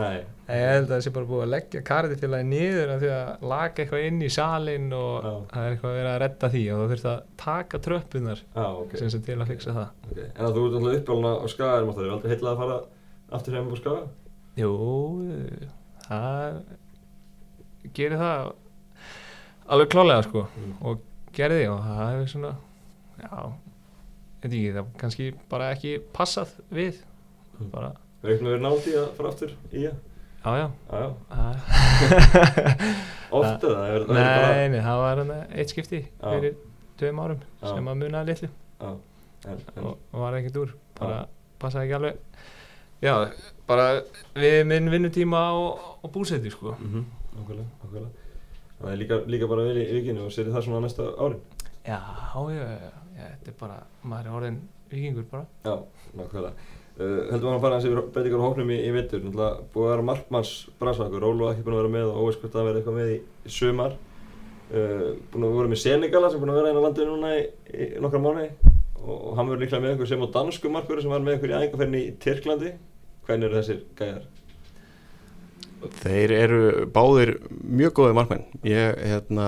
Nei, 0.00 0.18
ég 0.50 0.66
held 0.70 0.84
að 0.84 0.92
það 0.92 1.02
sé 1.06 1.12
bara 1.14 1.28
búið 1.30 1.42
að 1.46 1.52
leggja 1.54 1.80
kardi 1.86 2.16
til 2.20 2.30
að 2.36 2.44
niður 2.50 2.92
af 2.94 3.00
því 3.00 3.10
að 3.16 3.46
laga 3.52 3.82
eitthvað 3.84 4.06
inn 4.10 4.20
í 4.20 4.30
salin 4.34 4.86
og 4.98 5.14
Já. 5.24 5.32
það 5.54 5.64
er 5.66 5.74
eitthvað 5.76 5.90
að 5.90 5.98
vera 6.00 6.12
að 6.12 6.20
redda 6.24 6.50
því 6.54 6.62
og 6.74 6.80
það 6.80 6.92
þurft 6.92 7.08
að 7.10 7.20
taka 7.44 7.80
tröppunar 7.86 8.42
já, 8.44 8.66
ok. 8.82 8.96
sem 9.00 9.12
sem 9.14 9.22
til 9.26 9.36
að 9.40 9.52
fixa 9.54 9.76
það 9.78 10.10
okay. 10.10 10.28
En 10.34 10.48
að 10.48 10.58
þú 10.58 10.64
ert 10.66 10.76
alltaf 10.80 10.98
uppjálna 11.00 11.32
á 11.40 11.46
skagaðum 11.54 11.92
og 11.92 11.96
það 11.98 12.04
er 12.08 12.14
aldrei 12.16 12.32
heitlega 12.34 12.52
að 12.52 12.62
fara 12.64 12.78
aftur 13.38 13.56
heim 13.56 13.70
á 13.70 13.76
skaga? 13.80 14.02
Jú, 14.60 14.72
það 16.10 16.60
gerir 17.96 18.20
það 18.20 18.52
alveg 19.70 19.92
klálega 19.94 20.26
sko 20.26 20.44
Mm. 20.50 20.72
og 20.82 21.06
gerði 21.36 21.64
og 21.70 21.80
það 21.86 22.00
hefur 22.10 22.30
svona 22.34 22.52
já, 23.20 23.52
ekki, 24.48 24.60
það 24.76 24.84
kannski 25.00 25.24
bara 25.50 25.66
ekki 25.76 25.92
passað 26.16 26.48
við 26.72 26.94
Mm. 27.60 27.68
bara, 27.74 27.90
eitthvað 28.24 28.46
verið 28.54 28.62
nált 28.64 28.86
í 28.88 28.92
að 28.96 29.08
fara 29.18 29.28
aftur 29.34 29.50
í 29.76 29.80
það? 29.84 29.96
já 30.40 30.52
já 30.56 30.64
já. 30.96 31.08
það-? 33.30 33.84
Er, 33.84 34.00
er 34.00 34.04
bara, 34.08 34.24
Nei, 34.56 34.68
nei, 34.72 34.80
það 34.80 34.96
var 35.02 35.20
eitt 35.52 35.68
skipti 35.74 36.00
fyrir 36.22 36.54
tveim 37.00 37.20
árum 37.20 37.40
Já. 37.60 37.66
sem 37.68 37.84
að 37.92 37.98
munaði 38.00 38.26
litlu 38.32 38.48
já. 38.48 38.90
En, 39.50 39.58
en, 39.76 39.82
og, 39.84 39.92
og 40.12 40.18
var 40.24 40.32
ekkert 40.38 40.56
úr 40.62 40.70
bara 41.00 41.18
passaði 41.60 41.84
ekki 41.90 41.96
alveg 41.98 42.14
já, 43.04 43.14
bara 43.68 43.86
við 44.36 44.58
minn 44.72 44.88
vinnutíma 44.92 45.40
og, 45.56 45.70
og 46.00 46.08
búseti 46.16 46.48
sko 46.52 46.68
mhm, 46.78 47.04
Nákvæmlega, 47.30 47.68
nákvæmlega. 47.84 48.10
Það 48.80 48.88
er 48.90 48.96
líka, 48.98 49.16
líka 49.30 49.46
bara 49.52 49.62
vel 49.68 49.78
í 49.78 49.80
vikinu 50.00 50.20
og 50.26 50.32
sér 50.34 50.48
það 50.50 50.64
svona 50.66 50.80
næsta 50.82 51.04
árin. 51.20 51.38
Já, 51.86 51.98
já, 52.50 52.64
já, 52.64 52.90
þetta 53.22 53.52
er 53.52 53.56
bara, 53.60 53.78
maður 54.02 54.28
er 54.28 54.36
orðin 54.38 54.60
vikingur 54.90 55.26
bara. 55.30 55.46
Já, 55.64 55.74
nákvæmlega. 56.18 56.68
Uh, 57.00 57.30
heldur 57.30 57.46
maður 57.46 57.56
að 57.56 57.62
fara 57.64 57.76
hans 57.78 57.86
yfir 57.88 58.00
breytingar 58.14 58.42
á 58.42 58.46
hóknum 58.46 58.72
í, 58.74 58.78
í 58.84 58.90
vetur. 58.94 59.22
Náttúrulega 59.24 59.68
búið 59.74 59.86
að 59.86 59.94
vera 59.94 60.06
markmanns 60.10 60.54
bransakur, 60.80 61.24
Rólu 61.24 61.48
ekki 61.50 61.64
búin 61.66 61.76
að 61.76 61.82
vera 61.82 61.92
með 61.94 62.10
og 62.10 62.18
óveist 62.24 62.42
hvort 62.42 62.56
það 62.56 62.68
verði 62.68 62.82
eitthvað 62.82 62.98
með 62.98 63.12
í, 63.12 63.20
í 63.46 63.54
sumar. 63.56 63.96
Uh, 64.70 65.06
búin 65.32 65.46
að 65.46 65.56
vera 65.60 65.72
með 65.72 65.82
Senegala 65.84 66.32
sem 66.32 66.42
búin 66.42 66.52
að 66.52 66.60
vera 66.60 66.72
einn 66.72 66.82
á 66.82 66.84
landinu 66.86 67.14
núna 67.14 67.32
í, 67.38 67.46
í 67.72 67.88
nokkra 68.02 68.20
mánuði 68.22 68.50
og, 69.00 69.16
og 69.16 69.32
hann 69.38 69.48
verður 69.48 69.64
líklega 69.64 69.84
með 69.84 69.94
einhver 69.94 70.10
sem 70.10 70.26
á 70.26 70.34
dansku 70.36 70.74
markur 70.74 71.00
sem 71.02 71.14
var 71.14 71.24
með 71.24 71.38
einhver 71.38 71.54
í 71.54 71.56
æfingarferðinni 71.56 72.02
í 72.04 72.12
Tyrklandi. 72.22 72.74
Hvernig 73.26 73.48
eru 73.48 73.60
þessir 73.60 73.82
gæjar? 73.98 74.28
Þeir 76.02 76.34
eru 76.36 76.62
báðir 76.92 77.34
mjög 77.48 77.94
góði 77.96 78.16
markmenn 78.18 78.42
Ég, 78.68 78.98
hérna 79.00 79.46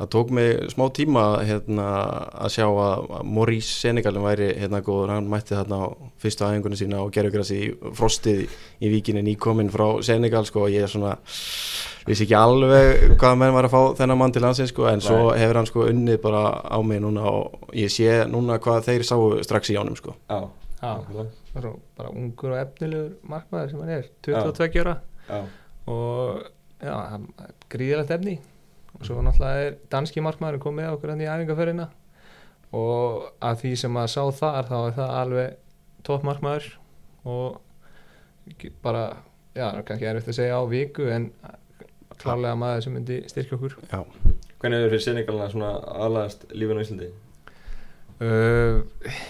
Það 0.00 0.08
tók 0.14 0.30
mig 0.32 0.70
smá 0.72 0.86
tíma 0.96 1.22
hérna, 1.44 1.86
að 2.40 2.52
sjá 2.54 2.64
að 2.64 3.10
Maurice 3.28 3.74
Senegalin 3.82 4.24
væri 4.24 4.46
hérna 4.56 4.78
góður, 4.80 5.10
hann 5.12 5.26
mætti 5.28 5.52
þarna 5.52 5.76
á 5.76 5.86
fyrstu 6.22 6.46
aðeingunni 6.46 6.78
sína 6.80 7.02
og 7.04 7.10
gerðugrassi 7.12 7.58
í 7.60 7.66
frostið 7.98 8.46
í 8.80 8.88
víkinni 8.94 9.20
nýkominn 9.26 9.68
frá 9.68 9.84
Senegal 10.06 10.46
sko. 10.48 10.62
Og 10.64 10.72
ég 10.72 10.86
er 10.86 10.88
svona 10.88 11.18
vissi 12.08 12.24
ekki 12.24 12.36
alveg 12.38 13.12
hvað 13.20 13.36
menn 13.42 13.52
var 13.52 13.68
að 13.68 13.74
fá 13.74 13.82
þennan 13.98 14.20
mann 14.22 14.32
til 14.32 14.40
landsins 14.46 14.72
sko 14.72 14.86
en 14.88 15.04
svo 15.04 15.18
Nei. 15.26 15.42
hefur 15.42 15.58
hann 15.60 15.68
sko 15.68 15.84
unnið 15.90 16.16
bara 16.24 16.44
á 16.64 16.78
mig 16.80 17.02
núna 17.04 17.26
og 17.28 17.74
ég 17.76 17.92
sé 17.92 18.22
núna 18.30 18.56
hvað 18.56 18.86
þeir 18.88 19.04
sáu 19.10 19.26
strax 19.44 19.68
í 19.74 19.76
ánum 19.76 19.98
sko. 20.00 20.14
Já, 20.32 20.40
Já, 20.80 20.94
nákvæmlega. 20.96 21.26
bara, 21.52 21.74
bara 22.00 22.14
ungur 22.16 22.54
og 22.54 22.62
efnilegur 22.62 23.12
markmaður 23.28 23.74
sem 23.74 23.84
hann 23.84 23.92
er, 23.98 24.08
22 24.24 24.80
ára. 24.80 24.96
Já, 25.28 25.42
og 25.92 26.40
já, 26.80 26.94
hann 27.12 27.28
gríðilegt 27.68 28.16
efni 28.16 28.38
og 29.00 29.08
svo 29.08 29.22
náttúrulega 29.24 29.64
er 29.66 29.78
danski 29.92 30.22
markmaður 30.24 30.60
komið 30.62 30.84
með 30.84 30.94
okkur 30.96 31.12
hann 31.14 31.24
í 31.24 31.28
æfingarferðina 31.30 31.88
og 32.76 33.30
að 33.42 33.64
því 33.64 33.72
sem 33.80 33.94
maður 33.96 34.12
sá 34.14 34.22
þar 34.40 34.68
þá 34.68 34.76
er 34.80 34.94
það 34.98 35.16
alveg 35.22 35.56
topp 36.06 36.26
markmaður 36.28 36.68
og 37.30 37.58
bara, 38.84 39.02
já, 39.54 39.64
það 39.64 39.80
er 39.80 39.88
kannski 39.88 40.10
erfitt 40.10 40.30
að 40.32 40.38
segja 40.38 40.60
á 40.60 40.62
viku 40.70 41.08
en 41.12 41.30
klárlega 42.20 42.58
maður 42.60 42.84
sem 42.86 42.94
myndi 42.96 43.18
styrkja 43.30 43.56
okkur 43.56 43.76
Já, 43.90 44.00
hvernig 44.60 44.78
eru 44.78 44.92
fyrir 44.92 45.04
Senegalina 45.06 45.50
svona 45.52 45.72
aðlæðast 46.04 46.46
lífinu 46.52 46.82
á 46.82 46.84
Íslandi? 46.84 47.10
uh, 48.20 49.20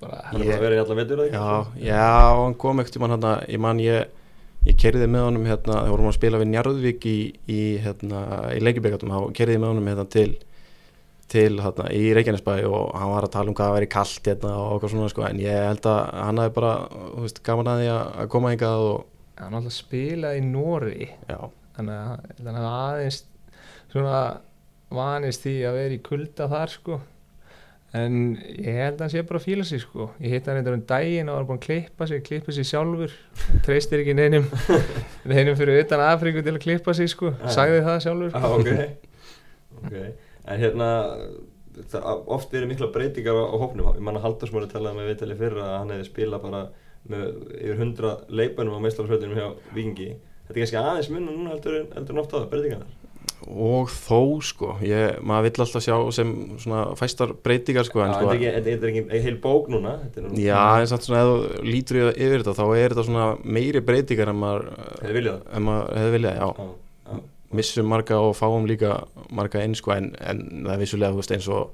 bara 0.00 0.22
Hann 0.30 0.44
er 0.44 0.46
bara 0.46 0.56
að 0.58 0.64
vera 0.64 0.78
í 0.78 0.82
alla 0.84 0.98
vetur? 1.00 1.24
Já, 1.26 1.46
já, 1.82 2.06
hann 2.40 2.56
kom 2.60 2.82
ekkert 2.82 3.00
um 3.00 3.06
hann 3.06 3.16
hérna, 3.16 3.34
ég 3.50 3.62
man 3.66 3.82
ég, 3.82 4.19
ég 4.68 4.76
kerði 4.80 5.08
með 5.08 5.26
honum 5.28 5.48
hérna, 5.48 5.80
þegar 5.80 5.94
vorum 5.94 6.10
að 6.10 6.16
spila 6.18 6.40
við 6.40 6.50
Njarðvík 6.52 7.06
í, 7.08 7.18
í, 7.48 7.60
hérna, 7.84 8.22
í 8.54 8.62
leikibikatum, 8.64 9.12
þá 9.14 9.36
kerði 9.36 9.56
ég 9.56 9.62
með 9.62 9.72
honum 9.72 9.90
hérna 9.90 10.06
til, 10.12 10.28
til 11.32 11.52
hérna, 11.62 11.86
í 11.96 12.10
Reykjanesbæ 12.16 12.56
og 12.68 12.90
hann 12.98 13.14
var 13.14 13.28
að 13.28 13.34
tala 13.36 13.52
um 13.52 13.56
hvað 13.56 13.70
það 13.70 13.78
væri 13.78 13.90
kallt 13.94 14.30
hérna 14.32 14.52
og 14.58 14.74
okkur 14.76 14.94
svona 14.94 15.12
sko, 15.12 15.24
en 15.28 15.40
ég 15.42 15.64
held 15.70 15.88
að 15.88 16.02
hann 16.18 16.42
hafi 16.42 16.54
bara, 16.58 16.74
þú 17.14 17.24
veist, 17.24 17.42
gaman 17.46 17.72
að 17.72 17.82
því 17.82 17.88
að 17.94 18.04
að 18.24 18.30
koma 18.36 18.52
hingað 18.54 18.84
og, 18.90 19.00
hann 19.40 19.56
alltaf 19.56 19.76
spilaði 19.78 20.42
í 20.42 20.46
Nóri 20.50 21.08
já, 21.08 21.38
þannig 21.78 21.96
að 21.96 22.50
að 22.50 22.70
aðeins 22.74 23.22
svona 23.90 24.18
vanist 24.90 25.46
því 25.46 25.56
að 25.68 25.78
vera 25.78 25.96
í 25.96 26.02
kulda 26.04 26.50
þar 26.50 26.72
sko 26.74 27.00
en 27.92 28.16
ég 28.38 28.76
held 28.76 28.96
að 28.96 29.04
hann 29.06 29.10
sé 29.12 29.22
bara 29.26 29.40
að 29.40 29.46
fíla 29.48 29.64
sig 29.66 29.80
sko. 29.82 30.10
Ég 30.22 30.34
hitt 30.36 30.46
hann 30.46 30.60
eitthvað 30.60 30.76
um 30.78 30.84
daginn 30.92 31.28
og 31.32 31.38
var 31.40 31.46
búin 31.48 31.58
að 31.58 31.64
klippa 31.66 32.06
sig 32.06 32.22
klippa 32.28 32.52
sig 32.54 32.68
sjálfur, 32.68 33.14
treystir 33.66 34.02
ekki 34.04 34.14
neinum 34.14 34.46
neinum 35.32 35.56
fyrir 35.58 35.80
utan 35.82 36.04
Afríku 36.06 36.44
til 36.46 36.54
að 36.54 36.62
klippa 36.66 36.94
sig 36.94 37.10
sko, 37.10 37.32
Já. 37.34 37.48
sagði 37.56 37.80
það 37.88 37.98
sjálfur. 38.06 38.36
Ah, 38.38 38.54
okay. 38.54 38.90
ok. 39.80 39.96
En 40.50 40.60
hérna 40.62 40.90
oft 42.30 42.52
verið 42.52 42.68
mikla 42.74 42.90
breytingar 42.94 43.34
á, 43.40 43.44
hópnum. 43.58 43.90
Ég 43.96 44.04
manna 44.04 44.22
Haldursmóri 44.22 44.68
talaði 44.70 44.98
með 45.00 45.10
viðtali 45.12 45.36
fyrir 45.38 45.60
að 45.64 45.74
hann 45.78 45.92
hefði 45.94 46.08
spilað 46.10 46.42
bara 46.46 46.62
með 47.10 47.28
yfir 47.56 47.78
100 47.80 48.10
leikbænum 48.36 48.76
á 48.76 48.84
meistlarsveitinum 48.84 49.38
hjá 49.38 49.46
Vikingi 49.72 50.08
þetta 50.50 50.52
er 50.52 50.58
kannski 50.60 50.76
aðeins 50.80 51.08
munna 51.14 51.32
núna 51.32 51.54
heldur, 51.54 51.76
en- 51.78 51.92
heldur 51.96 52.12
en 52.12 52.20
oft 52.20 52.34
á 52.34 52.36
það 52.36 52.50
breytingarnar 52.52 52.90
og 53.48 53.88
þó 53.88 54.18
sko 54.44 54.74
ég, 54.84 55.18
maður 55.24 55.46
vill 55.48 55.62
alltaf 55.64 55.82
sjá 55.86 55.94
sem 56.12 56.32
svona 56.60 56.82
fæstar 56.98 57.32
breytingar 57.44 57.86
sko, 57.88 58.02
en, 58.04 58.12
sko 58.14 58.28
þetta 58.34 58.72
er 58.74 58.88
ekki, 58.90 59.04
heil 59.24 59.38
bók 59.40 59.68
núna 59.72 59.94
já 60.36 60.60
en 60.82 60.86
samt 60.90 61.06
svona 61.08 61.22
þú 61.24 61.64
lítur 61.64 62.00
í- 62.02 62.14
yfir 62.20 62.42
þetta 62.44 62.56
þá 62.60 62.64
er 62.76 62.94
þetta 62.94 63.06
svona 63.08 63.26
meiri 63.44 63.80
breytingar 63.80 64.28
en 64.34 64.40
maður, 64.42 64.70
Hefði 65.00 66.10
viljað 66.16 66.36
já, 66.36 66.48
Já, 66.50 66.66
já. 67.10 67.20
missum 67.52 67.88
marga 67.90 68.18
og 68.22 68.34
fáum 68.38 68.66
líka 68.68 69.04
marga 69.34 69.62
inn 69.64 69.74
sko 69.78 69.92
en, 69.96 70.12
en 70.20 70.42
það 70.66 70.74
er 70.76 70.82
vissulega 70.84 71.12
þú 71.16 71.22
veist 71.22 71.32
eins 71.36 71.48
og 71.50 71.70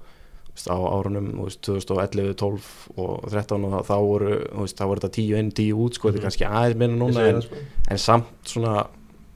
veist, 0.57 0.71
á 0.73 0.77
árunum 0.79 1.27
þú 1.35 1.49
veist, 1.49 1.61
2011, 1.67 2.35
12 2.41 2.69
og 2.97 3.27
13 3.29 3.67
og 3.69 3.75
þá, 3.85 3.97
voru 4.01 4.31
veist, 4.63 4.79
þá 4.79 4.85
voru 4.89 5.03
þetta 5.03 5.13
10 5.19 5.41
inn, 5.43 5.51
10 5.53 5.73
út 5.85 5.99
sko, 5.99 6.09
þetta 6.09 6.17
Mhm. 6.17 6.23
er 6.23 6.29
kannski 6.31 6.47
aðeins 6.49 6.79
minna 6.81 6.95
Ég 6.97 7.03
núna 7.03 7.27
en, 7.29 7.43
sko. 7.43 7.57
en 7.91 7.99
samt 7.99 8.55
svona 8.55 8.87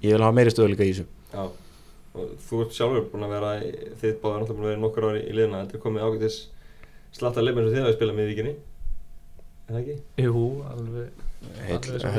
ég 0.00 0.14
vil 0.14 0.22
hafa 0.24 0.32
meiri 0.38 0.54
stöðuleika 0.54 0.86
í 0.86 0.94
þessu 0.94 1.04
Já, 1.34 1.44
og 2.16 2.34
þú 2.46 2.62
ert 2.64 2.76
sjálfur 2.76 3.06
búin 3.12 3.26
að 3.26 3.34
vera, 3.36 3.52
þið 4.00 4.16
báður 4.22 4.42
náttúrulega 4.42 4.58
búin 4.58 4.66
að 4.66 4.72
vera 4.72 4.82
nokkur 4.84 5.08
ári 5.10 5.22
í 5.22 5.36
liðina, 5.36 5.62
þetta 5.64 5.78
er 5.78 5.84
komið 5.84 6.06
ágætis 6.08 6.38
slatta 7.14 7.44
leifin 7.44 7.66
sem 7.68 7.74
þið 7.76 7.86
hafa 7.86 7.96
spilað 7.96 8.18
með 8.18 8.26
í 8.26 8.30
vikinni, 8.34 8.54
er 9.66 9.72
það 9.72 9.80
ekki? 9.80 9.96
Jú, 10.26 10.44
alveg 10.70 11.26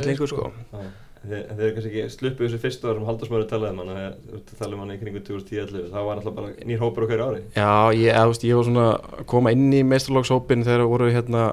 leið, 0.06 0.26
sko 0.32 0.50
Já, 0.52 0.86
en 1.22 1.30
þið, 1.30 1.42
en 1.42 1.58
þið 1.58 1.64
eru 1.66 1.74
kannski 1.76 1.90
ekki 1.92 2.14
sluppu 2.16 2.46
þessu 2.46 2.60
fyrstu 2.62 2.88
ára 2.88 2.98
sem 2.98 3.08
Haldarsmöður 3.10 3.50
talaði 3.50 3.74
um 3.74 3.82
hann, 3.82 3.92
þegar 3.92 4.16
þú 4.22 4.38
ert 4.38 4.54
að 4.54 4.62
tala 4.62 4.78
um 4.78 4.90
í 4.90 4.96
kringu 5.02 5.20
2010-11, 5.28 5.84
það 5.92 6.08
var 6.08 6.18
náttúrulega 6.18 6.38
bara 6.40 6.70
nýr 6.70 6.82
hópur 6.82 7.06
hverju 7.06 7.28
ári. 7.28 7.42
Já, 7.54 7.70
ég, 7.94 8.08
ég 8.48 8.58
var 8.58 8.66
svona 8.66 8.88
að 8.96 9.28
koma 9.30 9.52
inn 9.54 9.68
í 9.70 9.84
meistarlókshópin 9.86 10.66
þegar 10.66 10.88
voru 10.90 11.12
hérna 11.14 11.44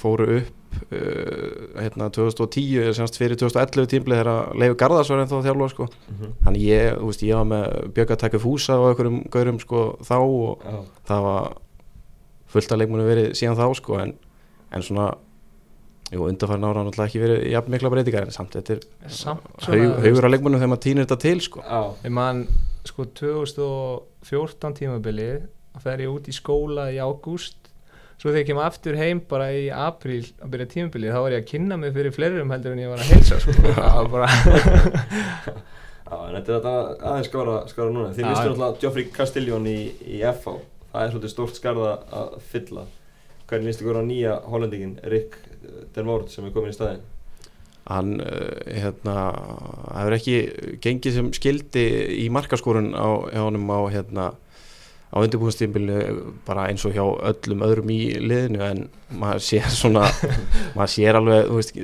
fóru 0.00 0.26
upp 0.40 0.76
uh, 0.90 1.78
hérna 1.80 2.08
2010 2.14 2.82
eða 2.84 2.96
semst 2.98 3.18
fyrir 3.20 3.38
2011 3.40 3.88
tímli 3.92 4.18
þegar 4.18 4.52
Leifur 4.60 4.78
Garðars 4.82 5.10
var 5.12 5.22
ennþá 5.24 5.38
að 5.40 5.48
þjálfa 5.48 5.70
sko. 5.74 5.88
þannig 6.44 6.66
ég, 6.66 6.92
þú 6.98 7.08
veist, 7.10 7.24
ég 7.26 7.40
var 7.40 7.48
með 7.52 7.66
Björg 7.96 8.14
að 8.16 8.22
taka 8.24 8.42
fúsa 8.42 8.78
og 8.80 8.90
einhverjum 8.92 9.18
gaurum 9.34 9.60
sko 9.62 9.82
þá 10.06 10.16
og 10.20 10.64
Já, 10.66 10.78
það 11.10 11.26
var 11.28 11.50
fullt 12.50 12.72
að 12.74 12.80
leikmunum 12.82 13.10
verið 13.10 13.34
síðan 13.38 13.58
þá 13.60 13.66
sko 13.78 13.98
en, 14.02 14.16
en 14.74 14.86
svona 14.86 15.10
jú, 16.10 16.24
undarfærin 16.26 16.66
ára 16.66 16.82
náttúrulega 16.82 17.06
ekki 17.10 17.22
verið 17.22 17.44
jafn 17.52 17.74
mikla 17.76 17.92
breytingar 17.92 18.26
en 18.26 18.34
samt 18.34 18.56
þetta 18.56 18.76
er 18.76 19.12
Samt 19.14 19.68
haug, 19.68 19.94
haugur 20.02 20.26
að 20.26 20.34
leikmunum 20.34 20.58
þegar 20.58 20.72
maður 20.72 20.84
týnir 20.88 21.06
þetta 21.06 21.20
til 21.26 21.44
sko. 21.46 21.62
Já, 21.62 21.82
Ég 22.06 22.14
man 22.16 22.44
sko 22.88 23.06
2014 23.20 24.78
tímabilið 24.80 25.44
að 25.76 25.84
fer 25.86 26.02
ég 26.02 26.10
út 26.10 26.26
í 26.26 26.34
skóla 26.34 26.88
í 26.90 26.98
ágúst 26.98 27.59
svo 28.20 28.28
þegar 28.28 28.42
ég 28.42 28.48
kem 28.50 28.60
aftur 28.60 28.98
heim 29.00 29.20
bara 29.30 29.48
í 29.56 29.66
apríl 29.72 30.22
að 30.42 30.52
byrja 30.52 30.70
tímabilið 30.74 31.14
þá 31.14 31.20
var 31.24 31.36
ég 31.36 31.44
að 31.44 31.50
kynna 31.50 31.78
mig 31.80 31.94
fyrir 31.96 32.14
fleirum 32.14 32.52
heldur 32.52 32.74
en 32.76 32.82
ég 32.82 32.92
var 32.92 33.00
að 33.00 33.12
heilsa 33.14 33.38
sko. 33.40 33.54
það 33.78 33.96
var 33.96 34.10
bara 34.12 34.28
já, 36.10 36.16
þetta 36.34 36.40
er 36.40 36.50
þetta 36.50 36.74
aðeins 36.74 37.30
skára, 37.30 37.54
skára 37.70 37.94
núna. 37.94 38.10
Mistu 38.10 38.26
já. 38.26 38.32
náttúrulega 38.34 38.82
Geoffrey 38.82 39.12
Castiglione 39.14 39.72
í, 39.72 39.86
í 40.04 40.20
FH, 40.34 40.58
það 40.90 41.06
er 41.06 41.14
svolítið 41.14 41.32
stórt 41.34 41.60
skarða 41.60 41.94
að 42.20 42.36
fylla. 42.50 42.84
Hvernig 43.50 43.72
líst 43.72 43.80
ykkur 43.82 43.98
á 43.98 44.04
nýja 44.06 44.36
hollendingin, 44.46 44.98
Rick 45.10 45.40
Dermort, 45.96 46.28
sem 46.30 46.44
er 46.46 46.54
komin 46.54 46.74
í 46.74 46.76
staðinn? 46.76 47.08
hann 47.90 48.20
uh, 48.22 48.60
hérna 48.68 49.14
hefur 49.96 50.14
ekki 50.14 50.34
gengið 50.84 51.16
sem 51.16 51.30
skildi 51.34 51.84
í 52.22 52.28
markaskorun 52.32 52.92
á 52.94 53.08
honum 53.40 53.66
á 53.72 53.80
hérna 53.90 54.26
á 55.10 55.16
undirbúinstímbilinu 55.18 56.34
bara 56.46 56.68
eins 56.70 56.84
og 56.86 56.94
hjá 56.94 57.02
öllum 57.02 57.64
öðrum 57.66 57.90
í 57.90 57.98
liðinu 58.22 58.60
en 58.62 58.82
maður 59.18 59.42
sér 59.42 59.66
svona 59.74 60.04
maður 60.76 60.92
sér 60.92 61.18
alveg 61.18 61.48
þú 61.48 61.58
veist, 61.58 61.80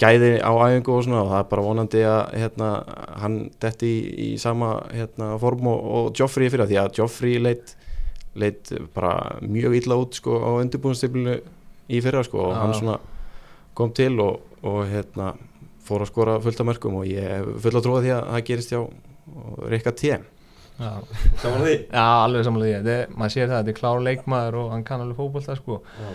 gæði 0.00 0.30
á 0.42 0.50
æfingu 0.50 0.96
og 0.96 1.04
svona 1.06 1.22
og 1.22 1.30
það 1.30 1.38
er 1.38 1.48
bara 1.52 1.66
vonandi 1.68 2.02
að 2.10 2.34
hérna, 2.42 2.70
hann 3.22 3.38
detti 3.62 3.92
í, 3.94 4.02
í 4.26 4.28
sama 4.42 4.72
hérna, 4.90 5.30
form 5.42 5.70
og, 5.70 5.86
og 5.98 6.10
Joffrey 6.18 6.50
fyrir 6.50 6.70
því 6.70 6.80
að 6.82 6.92
Joffrey 6.98 7.38
leitt, 7.38 7.76
leitt 8.34 8.74
bara 8.96 9.38
mjög 9.46 9.78
illa 9.78 10.00
út 10.02 10.18
sko, 10.18 10.42
á 10.42 10.50
undirbúinstímbilinu 10.58 11.38
í 11.94 12.02
fyrra 12.02 12.26
sko, 12.26 12.42
og 12.48 12.56
Já. 12.56 12.60
hann 12.64 12.78
svona 12.80 13.00
kom 13.78 13.94
til 13.94 14.18
og, 14.22 14.42
og 14.66 14.82
hérna, 14.90 15.34
fór 15.84 16.02
að 16.02 16.10
skora 16.10 16.38
fullt 16.42 16.62
af 16.62 16.72
mörgum 16.72 17.02
og 17.04 17.06
ég 17.06 17.36
hef 17.36 17.50
full 17.62 17.76
að 17.78 17.86
trúa 17.86 18.02
því 18.02 18.14
að 18.16 18.30
það 18.32 18.46
gerist 18.50 18.74
hjá 18.74 18.80
Rikka 19.70 19.92
T 19.94 20.16
já, 20.78 20.90
Saman 21.42 21.62
því? 21.66 21.74
já, 21.92 22.04
alveg 22.24 22.44
samlega 22.48 22.80
því. 22.86 22.96
Maður 23.14 23.32
sér 23.34 23.48
það, 23.50 23.58
þetta 23.60 23.72
er 23.74 23.78
klár 23.80 24.02
leikmaður 24.08 24.58
og 24.62 24.70
hann 24.74 24.84
kann 24.88 25.00
alveg 25.04 25.16
fótbolta 25.20 25.56
sko. 25.58 25.80
Já, 26.00 26.08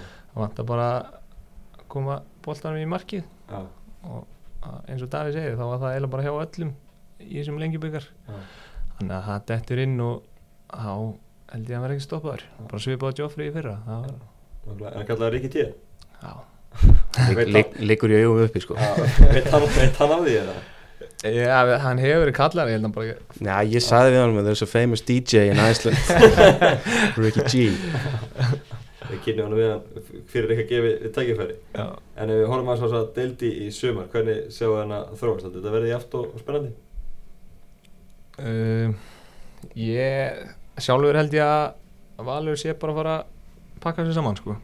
það 0.58 0.66
bara 0.74 0.88
að 1.00 1.88
koma 1.90 2.20
boltanum 2.46 2.82
í 2.84 2.90
markið. 2.90 3.24
Já, 3.50 3.62
og 4.04 4.28
að- 4.62 4.82
eins 4.92 5.04
og 5.06 5.10
Davíð 5.14 5.34
segir 5.40 5.56
þá 5.60 5.66
var 5.70 5.80
það 5.80 5.94
eiginlega 5.96 6.12
bara 6.16 6.24
hjá 6.24 6.34
öllum 6.44 6.74
í 7.20 7.34
þessum 7.40 7.60
lengjubikar 7.60 8.06
já. 8.28 8.36
þannig 9.00 9.16
að 9.18 9.26
það 9.30 9.46
dettur 9.54 9.80
inn 9.84 10.00
og 10.00 10.24
þá 10.70 10.94
held 11.50 11.66
ég 11.66 11.70
að 11.70 11.74
hann 11.74 11.84
verði 11.88 11.96
ekki 11.98 12.06
stoppaður. 12.08 12.44
Bara 12.70 12.84
svipað 12.84 13.10
á 13.10 13.18
Joffrey 13.20 13.50
í 13.50 13.54
fyrra. 13.56 13.76
Það 13.88 14.84
var, 14.84 15.00
kallaði 15.10 15.32
Rikki 15.34 15.50
T? 15.56 15.66
já, 16.20 16.34
Likur 17.90 18.12
í 18.14 18.20
augum 18.24 18.44
uppi 18.46 18.62
sko. 18.62 18.76
Já, 18.78 18.92
veit 19.34 19.48
hann, 19.50 19.66
veit 19.74 19.96
hann 19.98 20.12
af 20.14 20.22
því 20.28 20.36
eða? 20.44 20.56
Já, 21.20 21.78
hann 21.84 22.00
hefur 22.00 22.22
verið 22.24 22.36
kallar, 22.38 22.70
ég 22.72 22.78
held 22.78 22.88
að 22.88 22.94
bara 22.96 23.16
Já, 23.44 23.56
ég 23.68 23.84
sagði 23.84 24.14
við 24.14 24.22
hann 24.24 24.46
there's 24.46 24.64
a 24.64 24.68
famous 24.70 25.02
DJ 25.04 25.50
in 25.52 25.60
Iceland 25.60 25.98
Ricky 27.20 27.44
G 27.50 27.64
Við 29.10 29.20
kynum 29.26 29.50
hann 29.50 29.58
við 29.58 29.68
hann 29.72 30.06
fyrir 30.30 30.54
eitthvað 30.54 30.70
gefið 30.70 30.96
við 31.04 31.14
tækifæri. 31.18 31.56
Já, 31.74 31.86
En 32.16 32.30
ef 32.30 32.40
við 32.40 32.50
horfum 32.52 32.72
að 32.72 32.84
þess 32.84 32.98
að 33.00 33.08
deildi 33.18 33.50
í 33.66 33.70
sumar, 33.74 34.08
hvernig 34.14 34.52
sjáu 34.54 34.76
hann 34.78 34.94
að 34.96 35.16
þróast? 35.20 35.48
Þetta 35.50 35.74
verði 35.74 35.92
jaft 35.92 36.16
og, 36.20 36.36
spennandi? 36.44 36.72
uh, 38.40 38.94
ég 39.76 40.44
sjálfur 40.80 41.20
held 41.20 41.36
ég 41.36 41.44
að 41.44 42.26
Valur 42.30 42.60
sé 42.60 42.74
bara 42.76 42.92
að 42.94 43.00
fara 43.00 43.16
að 43.18 43.28
pakka 43.84 44.04
sér 44.06 44.16
saman 44.18 44.36
sko. 44.40 44.56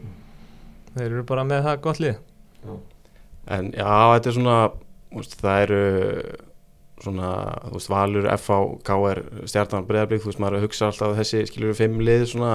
þeir 0.95 1.07
eru 1.09 1.24
bara 1.27 1.43
með 1.47 1.67
það 1.67 1.81
gott 1.83 2.01
lið 2.03 2.15
Já. 2.15 2.75
En 3.55 3.67
já, 3.75 3.91
þetta 4.15 4.29
er 4.31 4.35
svona 4.39 4.55
úst, 5.22 5.38
það 5.41 5.63
eru 5.65 5.81
svona, 7.03 7.31
þú 7.65 7.75
veist, 7.75 7.91
Valur, 7.91 8.29
FH, 8.36 8.60
KR 8.88 9.22
Stjarnan, 9.50 9.88
Breiðablík, 9.89 10.24
þú 10.24 10.31
veist, 10.31 10.41
maður 10.43 10.60
að 10.60 10.65
hugsa 10.67 10.89
alltaf 10.89 11.15
þessi 11.19 11.43
skilur 11.50 11.74
við 11.74 11.81
fimm 11.81 12.00
lið 12.05 12.25
svona 12.31 12.53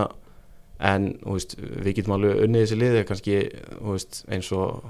en, 0.91 1.11
þú 1.21 1.37
veist, 1.37 1.57
við 1.61 1.99
getum 1.99 2.17
alveg 2.17 2.45
unnið 2.47 2.65
þessi 2.65 2.81
lið, 2.81 3.01
kannski, 3.11 3.41
þú 3.75 3.97
veist, 3.97 4.23
eins 4.33 4.53
og 4.57 4.87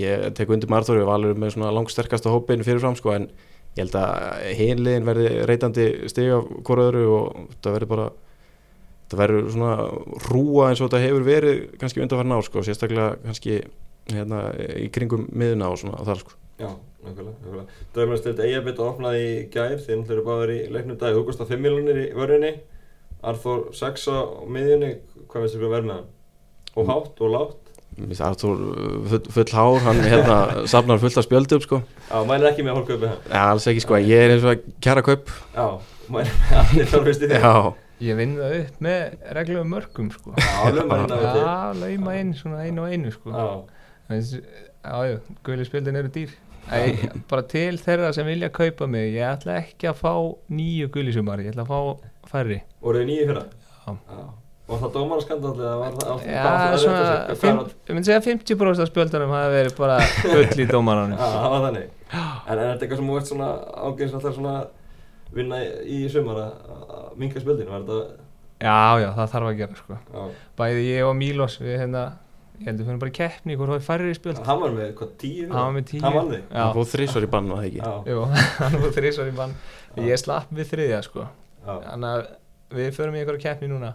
ég 0.00 0.28
tek 0.36 0.52
undir 0.52 0.72
Marþóri 0.72 1.06
Valur 1.08 1.38
með 1.38 1.54
svona 1.56 1.72
langsterkasta 1.74 2.32
hópin 2.32 2.64
fyrirfram 2.66 2.96
sko, 2.98 3.16
en 3.16 3.30
ég 3.72 3.86
held 3.86 3.96
að 3.96 4.42
hinliðin 4.58 5.08
verði 5.08 5.30
reytandi 5.48 5.86
stig 6.12 6.32
af 6.34 6.50
hvora 6.66 6.90
öðru 6.90 7.06
og 7.16 7.56
það 7.64 7.78
verður 7.78 7.92
bara 7.94 8.10
það 9.12 9.22
verður 9.22 9.48
svona 9.54 9.76
rúa 10.28 10.68
eins 10.68 10.80
og 10.80 10.90
þetta 10.90 11.02
hefur 11.06 11.26
verið 11.26 11.62
kannski 11.80 12.04
undanfarn 12.04 12.36
ár 12.36 12.46
sko, 12.46 12.64
sérstaklega 12.64 13.08
kannski 13.24 13.58
hérna 14.12 14.44
í 14.76 14.88
kringum 14.92 15.28
miðuna 15.32 15.72
og 15.72 15.80
svona 15.80 16.00
og 16.00 16.08
þar 16.08 16.22
sko 16.24 16.41
Já, 16.60 16.68
nákvæmlega, 17.04 17.36
nákvæmlega. 17.42 17.80
Draumarstild 17.94 18.42
Eyjabit 18.44 18.78
opnaði 18.84 19.22
í 19.30 19.38
gær, 19.54 19.76
þeir 19.80 19.96
náttúrulega 20.02 20.18
eru 20.18 20.26
báðir 20.28 20.52
í 20.54 20.60
leiknum 20.76 20.98
dag, 21.00 21.16
Hugust 21.16 21.40
á 21.42 21.46
5 21.48 21.62
miljonir 21.64 21.98
í 22.04 22.06
vörðinni, 22.18 22.52
Arþór 23.22 23.64
6 23.78 24.06
á 24.12 24.18
miðjunni, 24.50 24.92
hvað 25.30 25.44
veist 25.46 25.56
þú 25.56 25.62
hvað 25.64 25.74
verð 25.76 25.88
með 25.90 25.98
hann? 26.00 26.08
Og 26.72 26.88
hátt 26.88 27.20
og 27.22 27.32
látt? 27.36 27.58
Mér 27.92 28.08
finnst 28.08 28.24
Arthur 28.24 28.60
full, 29.10 29.26
full 29.36 29.50
hár, 29.52 29.78
hann 29.84 29.98
hérna 30.00 30.36
safnar 30.72 31.00
fullt 31.02 31.18
af 31.20 31.26
spjöldum 31.26 31.60
sko 31.60 31.82
Já, 32.08 32.22
mælir 32.24 32.48
ekki 32.48 32.64
með 32.64 32.72
að 32.72 32.78
hólka 32.80 32.94
upp 32.96 33.02
með 33.02 33.10
hann? 33.12 33.26
ja, 33.34 33.42
alls 33.52 33.66
ekki 33.68 33.82
sko, 33.84 33.98
ég 34.00 34.22
er 34.24 34.32
eins 34.32 34.46
og 34.46 34.54
að 34.54 34.62
kæra 34.86 35.02
kaup 35.04 35.28
Já, 35.52 35.66
mælir 36.08 36.38
með 36.40 36.60
allir 36.62 36.88
fjárfyrst 36.94 37.26
í 37.26 37.28
því? 37.28 37.40
Já, 37.44 37.52
ég 38.08 38.18
vinn 38.22 38.32
það 38.40 38.56
upp 38.62 38.80
með 38.88 39.28
reglum 39.38 39.68
mörgum 39.76 40.08
sko. 40.14 40.32
Já, 40.40 40.72
já, 40.72 41.50
lauma 41.82 42.16
inn 42.18 42.32
svona 42.34 42.64
einu 42.64 42.86
og 42.86 42.96
einu 42.96 43.12
sko. 43.14 43.36
Já, 43.36 44.16
Þess, 44.82 44.90
já, 44.90 45.12
já, 45.12 45.18
guðli 45.46 45.66
spildin 45.68 45.98
eru 46.02 46.10
dýr 46.14 46.32
Æ, 46.72 46.78
bara 47.30 47.42
til 47.50 47.74
þeirra 47.82 48.12
sem 48.14 48.26
vilja 48.26 48.48
kaupa 48.54 48.86
mig 48.90 49.16
ég 49.16 49.26
ætla 49.26 49.56
ekki 49.62 49.88
að 49.90 49.98
fá 49.98 50.12
nýju 50.54 50.90
guðlisumar 50.94 51.42
ég 51.42 51.50
ætla 51.54 51.64
að 51.66 51.72
fá 51.72 52.30
færri 52.30 52.60
voruð 52.82 53.02
þið 53.02 53.08
nýju 53.10 53.26
fyrra? 53.30 53.42
Já. 53.82 54.22
Var 54.72 54.78
það 54.78 54.92
dómaraskandall 54.94 55.56
eða 55.58 55.72
var 55.80 55.96
það? 55.98 56.20
Já, 56.22 56.42
hvað 56.46 56.68
var 56.72 56.82
svona, 56.82 57.64
ég 57.90 57.96
myndi 57.96 58.08
segja 58.08 58.20
50% 58.24 58.84
af 58.84 58.90
spjöldunum 58.92 59.34
hafi 59.34 59.50
verið 59.56 59.74
bara 59.80 59.96
full 60.22 60.62
í 60.62 60.68
dómaranum 60.70 61.16
Já, 61.18 61.24
það 61.34 61.48
var 61.56 61.64
þannig. 61.66 61.88
En 62.12 62.52
er 62.54 62.62
þetta 62.62 62.86
eitthvað 62.86 63.00
sem 63.02 63.10
ert 63.16 63.32
svona 63.32 63.48
ágæðis 63.82 64.14
alltaf 64.18 64.36
svona 64.38 64.54
vinna 65.34 65.58
í, 65.82 65.98
sumar 66.12 66.38
að 66.44 66.72
að 67.02 67.08
minka 67.20 67.42
spjöldin 67.42 67.72
var 67.74 67.82
þetta 67.82 68.20
Já, 68.62 69.02
já, 69.02 69.08
það 69.18 69.32
þarf 69.34 69.50
að 69.50 69.58
gera 69.58 69.80
sko 69.80 69.98
já. 69.98 70.24
Bæði 70.62 70.86
ég 70.86 71.08
og 71.10 71.16
Mílos, 71.18 71.58
við 71.60 71.80
hérna 71.82 72.04
Ég 72.62 72.68
heldur 72.70 72.86
fyrir 72.86 72.98
bara 73.02 73.10
í 73.10 73.14
keppni, 73.16 73.54
hvort 73.58 73.72
það 73.72 73.78
er 73.80 73.86
færri 73.88 74.10
í 74.12 74.14
spjöld 74.14 74.40
hann 74.46 74.60
var 74.62 74.74
með 74.76 74.90
hvað 75.00 75.08
tíu? 75.18 75.46
Hann 75.50 75.64
var 75.66 75.72
með 75.74 75.86
tíu. 75.88 76.02
Hann 76.04 76.14
vann 76.14 76.28
þig? 76.30 76.44
Hann 76.54 76.74
fóð 76.76 76.92
þrísvar 76.92 77.24
í 77.26 77.30
bann 77.32 77.48
var 77.50 77.58
það 77.58 77.66
ekki? 77.66 77.80
Já, 77.82 78.12
jú, 78.12 78.20
hann 78.60 78.76
var 78.84 78.92
þrísvar 78.98 79.30
í 79.32 79.34
bann. 79.40 79.56
Ég 80.06 80.20
slapp 80.22 80.52
við 80.54 80.70
þriðja 80.70 81.00
sko. 81.08 81.24
Já, 81.66 81.72
Þannig 81.88 82.12
að 82.12 82.22
við 82.78 82.88
förum 83.00 83.18
í 83.18 83.22
einhverja 83.22 83.44
keppni 83.48 83.70
núna. 83.72 83.90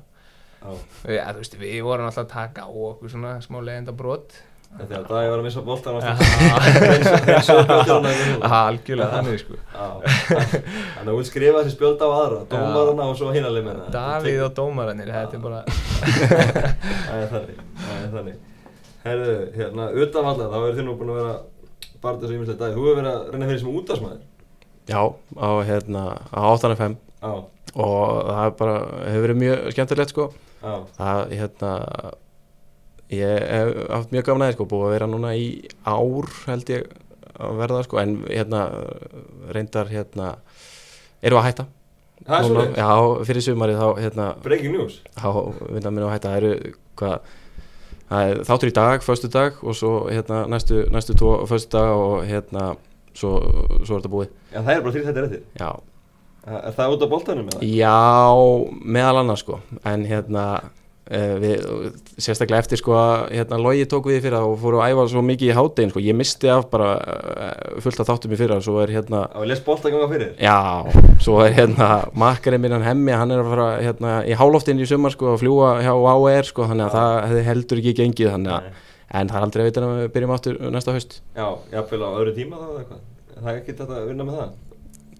Já. 0.58 0.76
Já, 1.16 1.24
þú 1.32 1.46
veist, 1.46 1.58
við 1.64 1.80
vorum 1.88 2.10
alltaf 2.10 2.26
að 2.26 2.34
taka 2.34 2.68
á 2.68 2.70
okkur 2.92 3.14
svona 3.16 3.38
smá 3.46 3.62
leiðenda 3.64 3.96
brot 3.96 4.36
Þetta 4.68 4.98
er 4.98 5.00
að 5.00 5.12
Dagi 5.14 5.30
var 5.32 5.40
að 5.40 5.46
missa 5.46 5.62
Já, 6.04 6.56
eins 7.38 7.52
og 7.54 7.72
að 7.72 8.56
algjörlega 8.58 9.08
þannig 9.14 9.40
sko. 9.40 9.60
Þannig 9.72 11.06
að 11.06 11.14
hún 11.14 11.30
skrifa 11.30 11.62
þessi 11.62 11.78
spjöld 11.78 12.04
á 12.04 12.08
aðra 12.10 12.42
Dómarana 12.52 13.08
og 13.08 13.16
svo 13.16 13.32
það 13.32 13.80
Davíð 13.96 14.44
og 14.50 14.52
dómarannir, 14.60 15.14
þetta 15.16 15.40
er 15.40 15.46
bara 15.48 15.64
Það 17.08 17.24
er 17.24 18.14
þannig 18.18 18.46
Herðu, 19.08 19.36
hérna, 19.56 19.90
utan 20.04 20.30
allar, 20.32 20.50
þá 20.52 20.58
verður 20.58 20.78
þið 20.80 20.88
nú 20.88 20.96
búin 21.00 21.14
að 21.14 21.20
vera 21.22 21.36
bara 22.04 22.22
þessu 22.22 22.38
ímislega 22.38 22.60
dag 22.62 22.76
Þú 22.76 22.84
hefur 22.86 22.98
verið 23.00 23.12
að 23.14 23.30
reyna 23.34 23.50
fyrir 23.52 23.62
sem 23.64 23.78
útastmaður 23.82 24.26
já, 24.88 25.02
á 25.38 25.50
hérna 25.68 26.04
á 26.32 26.42
8.5 26.54 26.98
Já, 27.18 27.32
og 27.78 28.04
það 28.28 28.44
er 28.44 28.54
bara, 28.62 28.76
hefur 29.08 29.26
verið 29.26 29.40
mjög 29.42 29.66
skemmtilegt 29.74 30.14
sko. 30.14 30.28
Já, 30.62 30.74
það, 30.98 31.22
hérna 31.40 31.72
ég 33.14 33.44
hef 33.48 33.74
haft 33.94 34.14
mjög 34.14 34.28
gaman 34.28 34.46
aðeins 34.46 34.58
sko, 34.58 34.68
búið 34.72 34.88
að 34.88 34.94
vera 34.98 35.10
núna 35.12 35.34
í 35.40 35.48
ár 35.88 36.30
held 36.48 36.72
ég 36.74 36.88
að 37.38 37.60
verða 37.62 37.82
sko, 37.86 38.00
en 38.02 38.16
hérna 38.26 38.62
reyndar 39.54 39.92
hérna 39.92 40.30
eru 41.26 41.40
að 41.40 41.48
hætta. 41.50 41.68
Það 42.28 42.38
er 42.38 42.48
svolítið 42.48 42.80
já, 42.82 42.94
fyrir 43.30 43.46
sumarið 43.46 43.82
þá 43.82 43.88
hérna 44.02 44.30
Breaking 44.44 44.74
news. 44.74 45.02
þá 45.18 45.30
vinna 45.76 45.94
mér 45.94 46.08
að 46.08 46.16
hætta. 46.16 46.32
Það 46.32 46.40
eru 46.42 46.74
hvað 46.98 47.14
er 47.14 47.36
þáttur 48.10 48.70
í 48.72 48.76
dag, 48.78 49.02
föstu 49.04 49.28
dag 49.32 49.58
og 49.64 49.76
svo 49.76 49.94
hérna 50.08 50.46
næstu, 50.48 50.86
næstu 50.94 51.16
tvo 51.20 51.34
föstu 51.50 51.74
dag 51.76 51.92
og 51.92 52.26
hérna 52.30 52.70
svo, 53.18 53.34
svo 53.84 53.98
er 53.98 54.02
þetta 54.02 54.14
búið. 54.14 54.30
Já, 54.54 54.60
það 54.62 54.74
er 54.76 54.82
bara 54.86 54.94
þrýtt 54.96 55.08
þetta 55.12 55.24
eftir. 55.28 55.46
Já, 55.60 55.72
Er 56.48 56.72
það 56.78 56.94
út 56.96 57.02
á 57.04 57.08
boltanum 57.12 57.48
eða? 57.52 57.66
já 57.68 57.98
meðal 58.96 59.18
annars 59.20 59.42
sko. 59.44 59.58
En 59.84 60.06
hérna 60.08 60.44
við, 61.08 61.66
sérstaklega 62.20 62.64
eftir 62.64 62.82
sko 62.82 62.96
að 63.00 63.14
hérna 63.32 63.60
logi 63.62 63.86
tók 63.90 64.10
við 64.10 64.20
í 64.20 64.24
fyrra 64.26 64.42
og 64.48 64.58
fóru 64.62 64.82
að 64.84 64.94
æfa 64.94 65.06
svo 65.14 65.24
mikið 65.28 65.52
í 65.52 65.56
háttegin 65.58 65.94
sko, 65.94 66.04
ég 66.04 66.18
misti 66.20 66.52
af 66.52 66.68
bara 66.74 66.90
uh, 66.98 67.78
fullt 67.84 68.04
af 68.04 68.10
þáttum 68.10 68.36
í 68.36 68.40
fyrra 68.42 68.60
svo 68.64 68.80
er 68.84 68.94
hérna 68.98 69.24
Já, 69.28 69.38
við 69.40 69.52
lesst 69.54 69.68
bolta 69.68 69.94
ganga 69.94 70.10
fyrir 70.12 70.34
Já, 70.44 70.58
svo 71.24 71.40
er 71.46 71.56
hérna 71.58 71.90
makkarinn 72.18 72.64
minn 72.66 72.76
hann 72.76 72.88
hemmi, 72.88 73.16
hann 73.16 73.32
er 73.32 73.44
að 73.44 73.54
fara 73.54 73.70
hérna 73.80 74.18
í 74.28 74.36
hálóftin 74.38 74.84
í 74.84 74.90
sumar 74.90 75.16
sko 75.16 75.34
að 75.36 75.42
fljúa 75.46 75.72
hjá 75.86 75.94
AOR 75.96 76.52
sko 76.52 76.68
þannig 76.72 76.90
að 76.90 76.92
Já. 76.92 76.98
það 77.00 77.32
hefði 77.32 77.48
heldur 77.52 77.84
ekki 77.84 77.98
gengið 78.02 78.34
þannig 78.36 78.58
að 78.58 78.72
en 79.18 79.30
það 79.32 79.38
er 79.40 79.46
aldrei 79.46 79.62
að 79.64 79.70
vita 79.70 79.84
að 79.88 80.00
við 80.02 80.10
byrjum 80.18 80.34
aftur 80.36 80.58
næsta 80.74 80.96
haust. 80.96 81.22
Já, 81.32 81.46
jafnvel 81.72 82.02
á 82.04 82.10
öðru 82.12 82.34
tíma 82.36 82.60
þá 82.60 82.98
Það 83.38 83.52
er 83.52 83.60
ekki 83.62 83.76
þetta 83.78 84.00
að 84.02 84.08
vinna 84.10 84.26
með 84.26 84.40
það 84.42 84.56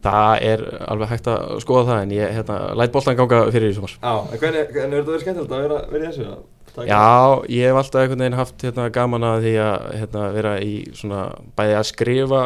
það 0.04 0.44
er 0.52 0.64
alveg 0.92 1.10
hægt 1.14 1.28
að 1.32 1.58
skoða 1.64 1.86
það 1.90 2.02
en 2.06 2.14
ég 2.18 2.36
hérna, 2.38 2.58
læt 2.78 2.92
boltan 2.94 3.18
ganga 3.20 3.40
fyrir 3.52 3.72
í 3.72 3.76
sumar. 3.78 3.96
Já, 4.02 4.14
en 4.34 4.42
hvernig, 4.44 4.70
en 4.78 4.94
er 4.94 5.02
þetta 5.02 5.12
verið 5.12 5.26
skemmtilegt 5.26 5.56
að 5.58 5.66
vera, 5.68 5.82
vera 5.92 6.04
í 6.04 6.08
þessu? 6.12 6.28
að 6.32 6.74
taka- 6.76 6.88
Já, 6.88 7.44
ég 7.58 7.68
hef 7.72 7.80
alltaf 7.82 8.02
einhvern 8.04 8.24
veginn 8.26 8.38
haft 8.42 8.66
hérna, 8.68 8.90
gaman 8.94 9.28
að 9.32 9.46
því 9.48 9.54
að 9.66 9.88
hérna, 10.02 10.26
vera 10.38 10.56
í 10.62 10.74
svona 10.94 11.22
bæði 11.58 11.78
að 11.80 11.88
skrifa 11.92 12.44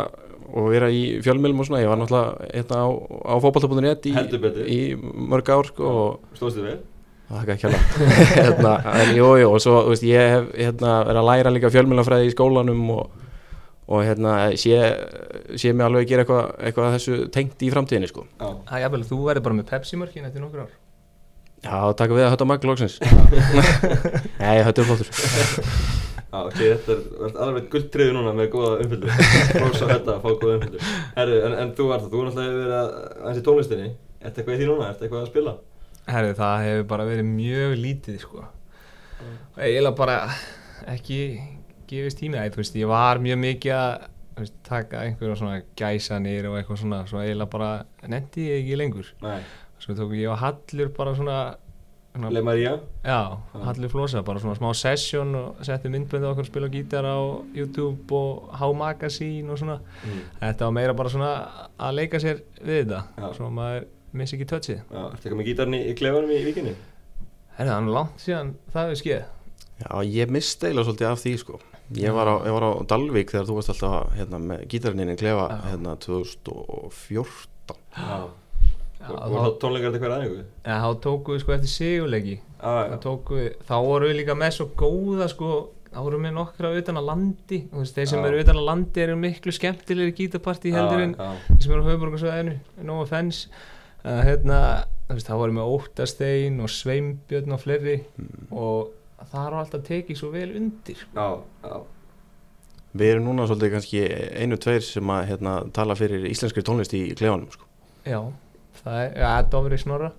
og 0.52 0.70
vera 0.72 0.88
í 0.92 1.02
fjölmjölum 1.24 1.60
og 1.64 1.68
svona, 1.68 1.82
ég 1.84 1.88
var 1.92 2.00
náttúrulega 2.02 2.54
hérna, 2.54 2.80
á, 2.84 2.88
á 3.28 3.34
fótbolta.net 3.44 4.08
í, 4.12 4.16
í 4.68 4.80
mörg 5.00 5.52
ár 5.56 5.70
sko, 5.72 5.92
og 6.06 6.38
Stóðst 6.40 6.58
þið 6.60 6.66
vel? 6.72 6.80
Þakka 7.32 7.54
ekki 7.56 7.68
alveg. 7.70 7.84
Hérna, 8.44 8.72
En 9.00 9.12
jú, 9.16 9.28
jú, 9.40 9.52
og 9.56 9.62
svo, 9.64 9.78
þú 9.86 9.94
veist, 9.94 10.04
ég 10.04 10.34
hef 10.34 10.50
hérna, 10.60 10.96
verið 11.08 11.20
að 11.22 11.28
læra 11.30 11.54
líka 11.56 11.70
fjölmjölafræði 11.72 12.28
í 12.28 12.34
skólanum 12.34 12.82
og, 12.92 13.21
og 13.92 14.06
hérna, 14.08 14.36
sé, 14.60 14.78
sé 15.60 15.74
mig 15.76 15.84
alveg 15.86 16.06
að 16.06 16.12
gera 16.12 16.24
eitthvað 16.24 16.68
eitthva 16.70 16.86
af 16.88 16.94
þessu 16.96 17.18
tengt 17.36 17.66
í 17.66 17.72
framtíðinni, 17.74 18.10
sko. 18.12 18.24
Já, 18.40 18.48
Það 18.70 18.78
er 18.78 18.84
jafnvel, 18.86 19.02
þú 19.10 19.20
verður 19.26 19.46
bara 19.48 19.58
með 19.58 19.68
Pepsi-mörkin 19.72 20.30
eftir 20.30 20.44
nokkur 20.46 20.64
ár. 20.64 20.78
Já, 21.62 21.76
taka 22.00 22.16
við 22.18 22.26
að 22.26 22.32
hötta 22.34 22.48
magl 22.50 22.70
loksins. 22.72 22.96
Nei, 24.42 24.62
hötta 24.66 24.82
er 24.82 24.88
flottur. 24.88 25.12
Já, 26.32 26.38
ok, 26.40 26.60
þetta 26.62 26.96
er 26.96 27.36
alveg 27.44 27.68
gulltriði 27.74 28.14
núna 28.16 28.32
með 28.38 28.54
góða 28.54 28.78
umfylgur 28.86 29.12
Rósa 29.60 29.90
þetta 29.90 30.14
að 30.14 30.22
fá 30.24 30.30
góða 30.40 30.54
umfylgur 30.56 30.86
Herru, 31.18 31.36
en, 31.44 31.56
en 31.60 31.74
þú 31.76 31.88
var 31.90 32.00
það, 32.00 32.14
þú 32.14 32.22
er 32.22 32.30
náttúrulega 32.30 32.56
verið 32.62 32.78
að 32.78 32.88
aðeins 33.12 33.42
í 33.42 33.44
tónlistinni. 33.50 33.90
Ertu 34.22 34.40
eitthvað 34.40 34.56
í 34.56 34.62
því 34.62 34.70
núna, 34.70 34.88
ertu 34.94 35.06
eitthvað 35.06 35.26
að 35.26 35.32
spila? 35.34 35.54
Herri, 36.08 36.32
það 36.40 36.64
hefur 36.70 36.88
bara 36.94 37.10
verið 37.12 37.28
mjög 37.36 37.76
lítið 37.84 38.22
sko 38.24 38.46
og 41.92 41.98
gefist 42.00 42.22
tími 42.22 42.40
að 42.40 42.54
þú 42.56 42.62
veist, 42.62 42.78
ég 42.80 42.88
var 42.90 43.20
mjög 43.20 43.40
mikið 43.42 43.74
að 43.76 44.06
veist, 44.40 44.54
taka 44.68 45.02
einhverja 45.06 45.40
svona 45.40 45.58
gæsanir 45.78 46.48
og 46.48 46.60
eitthvað 46.60 46.80
svona, 46.84 47.02
svo 47.10 47.20
eiginlega 47.20 47.52
bara 47.52 47.72
nefndi 48.12 48.48
ég 48.48 48.62
ekki 48.62 48.78
lengur 48.80 49.10
Nei, 49.26 49.42
svo 49.82 49.96
tók 49.98 50.14
ég 50.16 50.32
og 50.32 50.40
Hallur 50.40 50.92
bara 50.96 51.14
svona, 51.18 51.40
svona 52.16 52.32
Le 52.32 52.44
Maria 52.48 52.78
já, 53.04 53.20
Já. 53.36 53.64
Hallur 53.68 53.92
Flosa, 53.92 54.22
bara 54.24 54.44
svona 54.44 54.56
smá 54.60 54.70
session 54.78 55.36
og 55.36 55.66
setti 55.68 55.92
myndbönd 55.92 56.24
á 56.24 56.32
okkur 56.32 56.46
að 56.46 56.52
spila 56.52 56.70
á 56.72 56.76
gítar 56.76 57.08
á 57.08 57.20
YouTube 57.58 58.16
og 58.16 58.54
H-Magazine 58.62 59.52
og 59.52 59.60
svona 59.60 59.82
mm. 59.82 60.22
þetta 60.40 60.70
var 60.70 60.78
meira 60.80 60.96
bara 60.96 61.12
svona 61.12 61.34
að 61.76 61.98
leika 62.00 62.24
sér 62.24 62.40
við 62.62 62.86
þetta, 62.86 63.04
Já. 63.20 63.28
svo 63.36 63.52
maður 63.52 63.90
missi 64.16 64.38
ekki 64.40 64.48
touchið 64.54 64.80
Já, 64.80 65.04
ertu 65.10 65.20
eitthvað 65.20 65.42
með 65.42 65.52
gítarni 65.52 65.84
í 65.92 66.00
klefanum 66.00 66.32
í 66.32 66.40
vikinni? 66.48 66.78
Herri, 67.58 67.68
það 67.68 67.76
er 67.76 67.94
langt 68.00 68.24
síðan 68.24 68.56
það 68.72 68.88
hefur 68.88 69.04
skeið 69.04 69.30
Já, 69.82 69.94
ég 70.06 70.30
misti 70.32 70.68
eiginlega 70.68 70.88
svolítið 70.88 71.10
af 71.10 71.22
því, 71.24 71.36
sko 71.42 71.62
Ég 72.00 72.14
var 72.16 72.30
á, 72.30 72.36
ég 72.48 72.54
var 72.56 72.64
á 72.64 72.72
Dalvík 72.88 73.32
þegar 73.34 73.48
þú 73.50 73.56
varst 73.58 73.72
alltaf 73.74 74.14
hérna, 74.16 74.40
með 74.40 74.62
gítarinninni 74.72 75.18
klefa 75.20 75.48
hérna 75.66 75.98
2014 76.00 77.76
Já. 77.98 78.30
Þá- 79.02 79.58
tónleikar 79.58 79.90
þetta 79.92 80.00
hver 80.04 80.14
aðeingu? 80.16 80.42
Já, 80.62 80.76
þá 80.78 80.90
tókum 81.02 81.34
við 81.36 81.42
sko 81.42 81.54
eftir 81.56 81.72
sigurleiki. 81.74 82.36
Já, 82.62 82.74
þá, 82.92 82.98
tókum 83.02 83.40
við, 83.40 83.50
þá 83.66 83.76
vorum 83.88 84.12
við 84.12 84.18
líka 84.20 84.36
með 84.38 84.52
svo 84.58 84.68
góða 84.78 85.28
sko, 85.32 85.50
þá 85.90 86.00
vorum 86.06 86.28
við 86.28 86.36
nokkra 86.38 86.72
utan 86.78 87.02
að 87.02 87.08
landi. 87.10 87.60
Veist, 87.74 87.96
þeir 87.98 88.08
sem 88.12 88.22
Já. 88.22 88.28
eru 88.30 88.44
utan 88.44 88.62
að 88.62 88.68
landi 88.70 89.02
eru 89.02 89.18
miklu 89.18 89.56
skemmtilegri 89.58 90.14
gítapartí 90.20 90.74
heldur 90.76 91.02
en 91.08 91.16
þeir 91.18 91.62
sem 91.66 91.74
eru 91.74 91.82
á 91.82 91.90
höfuborgarsvæðinu 91.90 92.56
no 92.86 93.02
offense. 93.02 93.50
Uh, 94.06 94.22
hérna, 94.26 94.62
þá 95.10 95.34
vorum 95.38 95.60
við 95.60 95.74
Óttastein 95.76 96.62
og 96.62 96.70
Sveimbjörn 96.74 97.58
og 97.58 97.60
fleiri 97.66 97.98
og 98.54 98.94
það 99.32 99.42
har 99.46 99.58
alltaf 99.62 99.84
tekið 99.88 100.20
svo 100.20 100.32
vel 100.34 100.50
undir 100.58 101.02
já, 101.16 101.28
já, 101.64 101.76
Við 102.92 103.14
erum 103.14 103.28
núna 103.30 103.46
svolítið 103.48 103.72
kannski 103.72 104.00
einu, 104.36 104.58
tveir 104.60 104.84
sem 104.84 105.12
að 105.14 105.22
hérna, 105.30 105.54
tala 105.72 105.96
fyrir 105.96 106.26
íslenskri 106.28 106.64
tónlist 106.68 106.92
í 106.98 107.06
klefanum, 107.16 107.48
sko. 107.54 107.64
Já, 108.04 108.20
það 108.82 108.98
er, 109.06 109.14
ja, 109.22 109.30
Dofri 109.54 109.80
Snorra. 109.80 110.10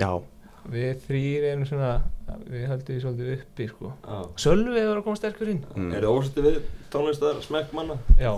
Já, 0.00 0.10
við 0.74 1.04
þrýr 1.04 1.46
erum 1.52 1.68
svona 1.68 1.92
við 2.48 2.66
höldum 2.72 2.88
því 2.88 2.98
svolítið 3.04 3.32
uppi 3.36 3.68
sko. 3.70 3.92
Já. 4.08 4.18
Sölvi 4.42 4.80
hefur 4.80 4.98
að 4.98 5.06
koma 5.06 5.20
sterkur 5.20 5.52
inn. 5.52 5.62
Mm. 5.76 5.92
Er 5.94 6.06
það 6.06 6.18
ósætti 6.18 6.44
við 6.48 6.58
tónlistar 6.90 7.40
smekk 7.44 7.74
manna? 7.76 7.98
Já, 8.18 8.32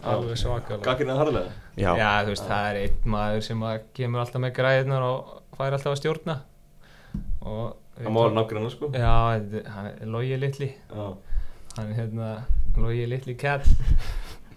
alveg 0.00 0.40
svakalega. 0.40 0.82
Gagginni 0.88 1.20
harðlega? 1.20 1.54
já, 1.76 1.90
Já, 1.98 2.10
þú 2.24 2.34
veist, 2.34 2.48
það 2.48 2.68
er 2.70 2.80
einn 2.86 3.14
maður 3.18 3.46
sem 3.50 3.68
að 3.68 3.86
kemur 4.00 4.24
alltaf 4.24 4.44
með 4.44 4.56
græðinar 4.62 5.06
og 5.10 5.32
fær 5.58 5.76
alltaf 5.76 5.92
að 5.92 6.00
stjórna. 6.00 6.40
Og 7.44 7.64
Það 7.94 8.10
má 8.10 8.20
alveg 8.24 8.36
nafngranna 8.40 8.74
sko. 8.74 8.90
Já, 8.94 9.14
hann 9.76 9.90
er 9.92 10.10
Logi 10.10 10.36
litli. 10.40 10.70
Já, 10.90 11.06
hann 11.76 11.90
er 11.90 11.98
hérna 12.02 12.30
Logi 12.76 13.06
litli 13.06 13.36
cat 13.38 13.68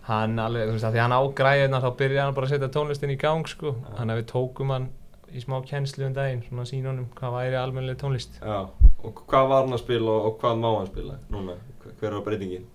hann 0.07 0.39
alveg, 0.39 0.69
þú 0.69 0.77
veist, 0.77 0.87
því 0.93 1.01
hann 1.03 1.15
á 1.15 1.21
græðinar 1.35 1.83
þá 1.83 1.89
byrjar 1.99 2.25
hann 2.27 2.37
bara 2.37 2.47
að 2.47 2.53
setja 2.53 2.69
tónlistin 2.71 3.11
í 3.11 3.17
gang 3.19 3.49
sko, 3.49 3.73
hann 3.97 4.13
að 4.13 4.21
við 4.21 4.29
tókum 4.31 4.71
hann 4.71 4.87
í 5.35 5.43
smá 5.43 5.57
kennslu 5.67 6.07
um 6.07 6.15
daginn, 6.15 6.43
svona 6.47 6.63
sínunum 6.69 7.09
hvað 7.17 7.35
væri 7.35 7.59
almennileg 7.59 7.99
tónlist. 7.99 8.39
Já. 8.39 8.69
Og 9.03 9.21
hvað 9.27 9.49
var 9.51 9.65
hann 9.65 9.75
að 9.75 9.83
spila 9.83 10.15
og 10.29 10.39
hvað 10.41 10.61
má 10.63 10.69
hann 10.77 10.89
spila 10.91 11.17
núna? 11.33 11.57
Hver 11.99 12.15
var 12.15 12.23
breytingin? 12.23 12.65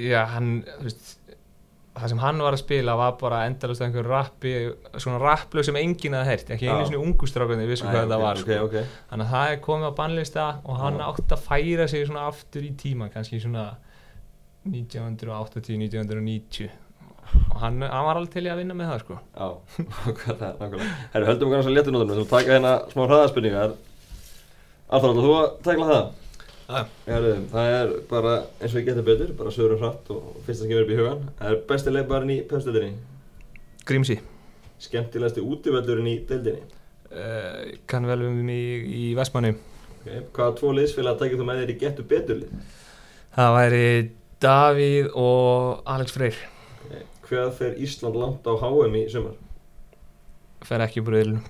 Já, 0.00 0.24
hann, 0.32 0.54
þú 0.80 0.88
veist 0.88 1.12
það 1.94 2.10
sem 2.10 2.20
hann 2.24 2.40
var 2.42 2.56
að 2.56 2.60
spila 2.64 2.94
var 2.98 3.12
bara 3.20 3.40
endalast 3.48 3.82
einhver 3.86 4.06
rappi, 4.10 4.52
svona 4.98 5.20
rapplög 5.22 5.66
sem 5.68 5.76
enginn 5.78 6.16
hafði 6.18 6.30
heyrt, 6.32 6.48
ekki 6.56 6.68
einu 6.70 6.86
svona 6.88 7.02
ungustrákunni 7.06 7.66
vissu 7.70 7.86
hvað 7.86 8.00
þetta 8.04 8.18
var, 8.22 8.40
Ok, 8.42 8.52
ok, 8.66 8.76
Þannig 9.12 9.26
að 9.28 9.34
það 9.36 9.52
er 9.52 9.60
komið 9.68 9.90
á 9.90 9.98
bannlista 10.00 10.46
og 10.64 10.80
hann 10.82 10.98
Já. 10.98 11.04
átti 11.12 11.36
að 11.36 11.44
færa 11.48 11.86
sig 11.92 12.06
svona 12.08 12.24
aftur 12.32 12.66
í 12.66 12.72
tíma, 12.82 13.10
kannski 13.14 13.38
svona 13.44 13.66
1980, 14.64 15.78
1990 15.84 16.70
og 17.54 17.56
hann, 17.62 17.78
hann 17.82 18.04
var 18.06 18.18
alveg 18.20 18.32
til 18.34 18.44
í 18.46 18.50
að 18.52 18.60
vinna 18.60 18.74
með 18.76 18.90
það 18.92 19.00
sko. 19.04 19.16
já, 19.34 19.46
hvað 20.18 20.36
það 20.42 20.60
nákvæmlega 20.60 20.90
Herru, 21.14 21.28
höldum 21.30 21.48
við 21.50 21.56
kannski 21.56 21.70
að 21.72 21.76
léttu 21.78 21.94
nótunum 21.94 22.18
Þú 22.20 22.26
taka 22.30 22.52
hérna 22.54 22.74
smá 22.92 23.02
hraðaspurningar 23.08 23.74
Arþór, 24.94 25.14
ætlar 25.14 25.24
þú 25.24 25.32
að 25.38 25.48
tækla 25.66 25.88
það? 25.90 26.04
Já. 26.64 26.86
Herru, 27.04 27.32
það 27.52 27.74
er 27.78 27.90
bara 28.08 28.36
eins 28.56 28.72
og 28.72 28.78
ég 28.80 28.86
geta 28.86 29.02
betur 29.04 29.34
Bara 29.36 29.50
sögurum 29.52 29.82
hratt 29.82 30.08
og 30.14 30.38
fyrsta 30.46 30.62
sem 30.62 30.70
kemur 30.70 30.86
upp 30.86 30.92
í 30.94 30.96
hugan 30.96 31.26
Það 31.36 31.50
er 31.50 31.58
besti 31.68 31.92
leikbarinn 31.92 32.32
í 32.32 32.38
pöfstöldinni 32.48 32.94
Grímsi. 33.84 34.16
skemmtilegasti 34.80 35.44
útivöllurinn 35.44 36.08
í 36.08 36.14
deildinni 36.28 36.62
uh, 37.12 37.74
kann 37.90 38.08
vel 38.08 38.24
um 38.26 38.40
mig 38.46 38.88
í 38.88 39.04
Vestmanni 39.16 39.52
okay. 40.00 40.22
hvaða 40.34 40.56
tvo 40.58 40.72
liðsfélag 40.76 41.20
takir 41.20 41.40
þú 41.40 41.48
með 41.48 41.62
þér 41.62 41.72
í 41.74 41.76
getur 41.82 42.08
beturlið 42.10 42.54
það 43.36 43.56
væri 43.58 43.84
Davíð 44.44 45.10
og 45.20 45.84
Alex 45.94 46.16
Freyr 46.16 46.40
okay. 46.86 47.04
hvað 47.28 47.52
fer 47.60 47.78
Ísland 47.86 48.18
langt 48.20 48.48
á 48.48 48.52
HM 48.60 48.98
í 49.00 49.04
sumar 49.12 49.36
fer 50.64 50.84
ekki 50.84 51.04
úr 51.04 51.16
reyðlunum 51.18 51.44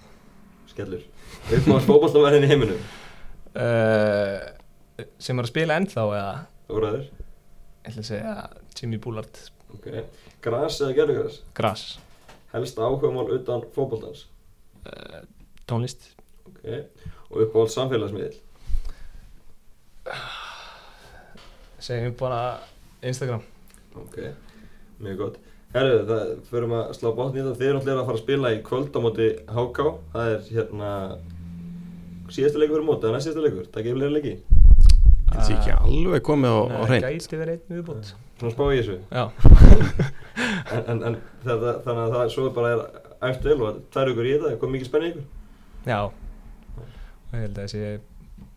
skellur 0.71 1.07
uppmáðast 1.55 1.91
fókbaltavæðin 1.91 2.47
í 2.47 2.53
heiminum 2.53 2.85
uh, 3.55 4.54
sem 5.19 5.39
er 5.39 5.47
að 5.47 5.53
spila 5.53 5.79
ennþá 5.81 6.07
eða? 6.07 6.35
Óræður 6.71 7.05
ég 7.05 7.91
ætla 7.91 8.05
að 8.05 8.09
segja 8.09 8.35
Jimmy 8.79 9.01
Bullard. 9.03 9.43
Okay. 9.75 10.05
gras 10.45 10.79
eða 10.81 10.95
gerðugras 11.01 11.41
Gras. 11.57 11.85
Helst 12.55 12.79
áhugamál 12.79 13.27
utan 13.35 13.65
fókbaltans 13.75 14.29
uh, 14.87 15.23
tónlist. 15.67 16.13
Okay. 16.53 16.85
og 17.31 17.47
uppáhald 17.47 17.75
samfélagsmiðil 17.75 18.39
segjum 21.85 22.15
bara 22.17 22.61
Instagram. 23.05 23.43
Ok, 23.95 24.17
mjög 25.05 25.19
gott. 25.21 25.39
Herru, 25.75 25.99
það 26.09 26.29
förum 26.49 26.75
að 26.79 26.93
slá 26.97 27.09
botn 27.17 27.37
í 27.37 27.45
þið 27.45 27.65
erum 27.67 27.81
allir 27.83 27.99
að 27.99 28.09
fara 28.09 28.19
að 28.19 28.23
spila 28.23 28.53
í 28.55 28.61
kvöld 28.65 28.95
á 28.95 29.01
móti 29.03 29.27
HK 29.51 29.87
það 30.15 30.31
er 30.31 30.45
hérna 30.55 30.91
síðasta 32.31 32.61
leikur 32.63 32.77
fyrir 32.79 32.87
móti, 32.87 33.03
það 33.03 33.11
er 33.11 33.17
næst 33.17 33.29
síðasta 33.29 33.45
leikur. 33.45 33.67
Það 33.75 33.89
gefur 33.89 34.01
leira 34.01 34.15
leiki, 34.15 34.35
Þetta 35.35 35.47
er 35.51 35.57
ekki 35.59 35.75
alveg 35.75 36.25
komið 36.25 36.55
á, 36.55 36.61
hreint. 36.89 37.09
gæti 37.11 37.41
verið 37.41 37.57
einn 37.59 37.75
viðbútt 37.75 38.15
svona 38.39 38.55
spá 38.55 38.65
í 38.71 38.79
þessu. 38.81 38.97
Já, 39.11 39.25
en, 40.75 40.83
en, 40.91 41.03
en 41.09 41.17
þetta, 41.45 41.75
þannig 41.85 42.03
að 42.03 42.15
það 42.17 42.33
svo 42.35 42.47
bara 42.55 42.73
er 42.75 42.83
æft 43.29 43.47
vel 43.47 43.57
og 43.61 43.79
það 43.95 44.01
er 44.03 44.13
ykkur 44.13 44.29
í 44.29 44.33
þetta, 44.35 44.49
það 44.51 44.59
kom 44.63 44.75
mikið 44.75 44.91
spenni 44.91 45.11
ykkur? 45.13 45.29
Já. 45.89 46.01
Og 46.05 47.37
ég 47.39 47.45
held 47.45 47.61
að 47.61 47.63
þessi 47.63 47.85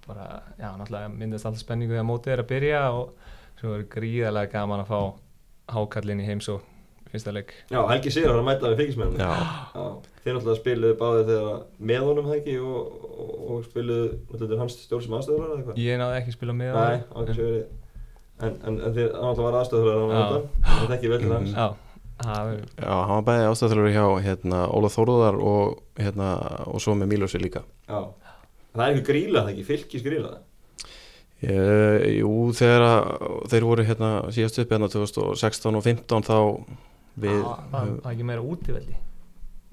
bara, 0.08 0.28
já, 0.56 0.70
náttúrulega 0.80 1.12
myndast 1.14 1.50
alltaf 1.50 1.64
spenningu 1.64 1.96
þegar 1.96 2.08
mótið 2.08 2.34
er 2.34 2.44
að 2.44 2.50
byrja 2.54 2.82
og 2.96 3.30
svo 3.60 3.76
er 3.76 3.86
gríðarlega 3.92 4.54
gaman 4.54 4.84
að 4.84 4.92
fá 4.92 5.00
hákallin 5.78 6.24
í 6.24 6.28
heims 6.28 6.48
og 6.54 6.64
fyrsta 7.12 7.34
leik. 7.36 7.54
Já, 7.72 7.80
Helgi 7.92 8.14
Sigur 8.14 8.34
har 8.34 8.40
að 8.42 8.48
mæta 8.50 8.72
við 8.74 8.82
fylgismennin 8.84 9.22
Já, 9.24 9.32
þið 10.24 10.36
náttúrulega 10.38 10.60
spiluðu 10.62 10.98
báðið 11.02 11.32
þegar 11.32 11.58
með 11.92 12.06
honum 12.10 12.30
það 12.30 12.38
ekki 12.42 12.56
og, 12.60 12.94
og, 13.08 13.34
og 13.56 13.66
spiluðu 13.68 14.06
náttúrulega 14.28 14.62
hans 14.64 14.78
stjórn 14.86 15.06
sem 15.08 15.18
aðstöður 15.18 15.44
eða 15.48 15.58
eitthvað? 15.62 15.82
Ég 15.88 16.00
náði 16.04 16.22
ekki 16.22 16.34
að 16.34 16.38
spila 16.40 16.58
með 16.62 16.72
Nei, 16.78 16.86
honum. 16.86 17.12
ákveð 17.18 17.36
sér 17.40 17.50
verið 17.52 17.68
En, 18.38 18.54
en, 18.70 18.76
en 18.86 18.94
þið 18.94 19.06
náttúrulega 19.18 19.46
var 19.48 19.60
aðstöður 19.64 19.96
hann 19.98 20.12
Já. 20.14 20.24
þetta 20.28 20.74
Það 20.78 20.92
þekki 20.94 21.10
vel 21.14 21.22
til 21.24 21.32
hans. 21.34 21.54
Já, 21.58 21.68
hann 22.18 23.12
var 23.14 23.26
bæði 23.28 23.48
ástæðalur 23.52 23.92
hjá 23.94 24.06
hérna, 24.26 24.62
Óla 24.74 24.90
Þóruðar 24.90 25.36
og, 25.38 25.76
hérna, 26.02 26.30
og 26.66 26.82
svo 26.82 26.96
með 26.98 27.12
Mílósi 27.12 27.42
líka. 27.42 27.62
Já. 27.86 28.00
Það 28.74 28.84
er 28.84 28.88
einhver 28.92 29.06
gríla 29.06 29.44
það 29.46 29.52
ekki, 29.54 29.66
fylgis 29.68 30.06
gríla? 30.06 30.32
Uh, 31.38 32.02
jú, 32.18 32.32
þegar 32.58 32.86
þeir 33.52 33.66
voru 33.70 33.86
hérna 33.86 34.10
síðast 34.34 34.58
upp 34.64 34.72
hérna 34.74 34.90
2016 34.90 35.78
og 35.78 35.84
15 35.86 36.26
þá 36.26 36.38
við, 37.18 37.42
það 37.42 37.68
það 37.74 37.92
var 38.04 38.14
ekki 38.14 38.28
meira 38.30 38.46
útivelli 38.46 38.96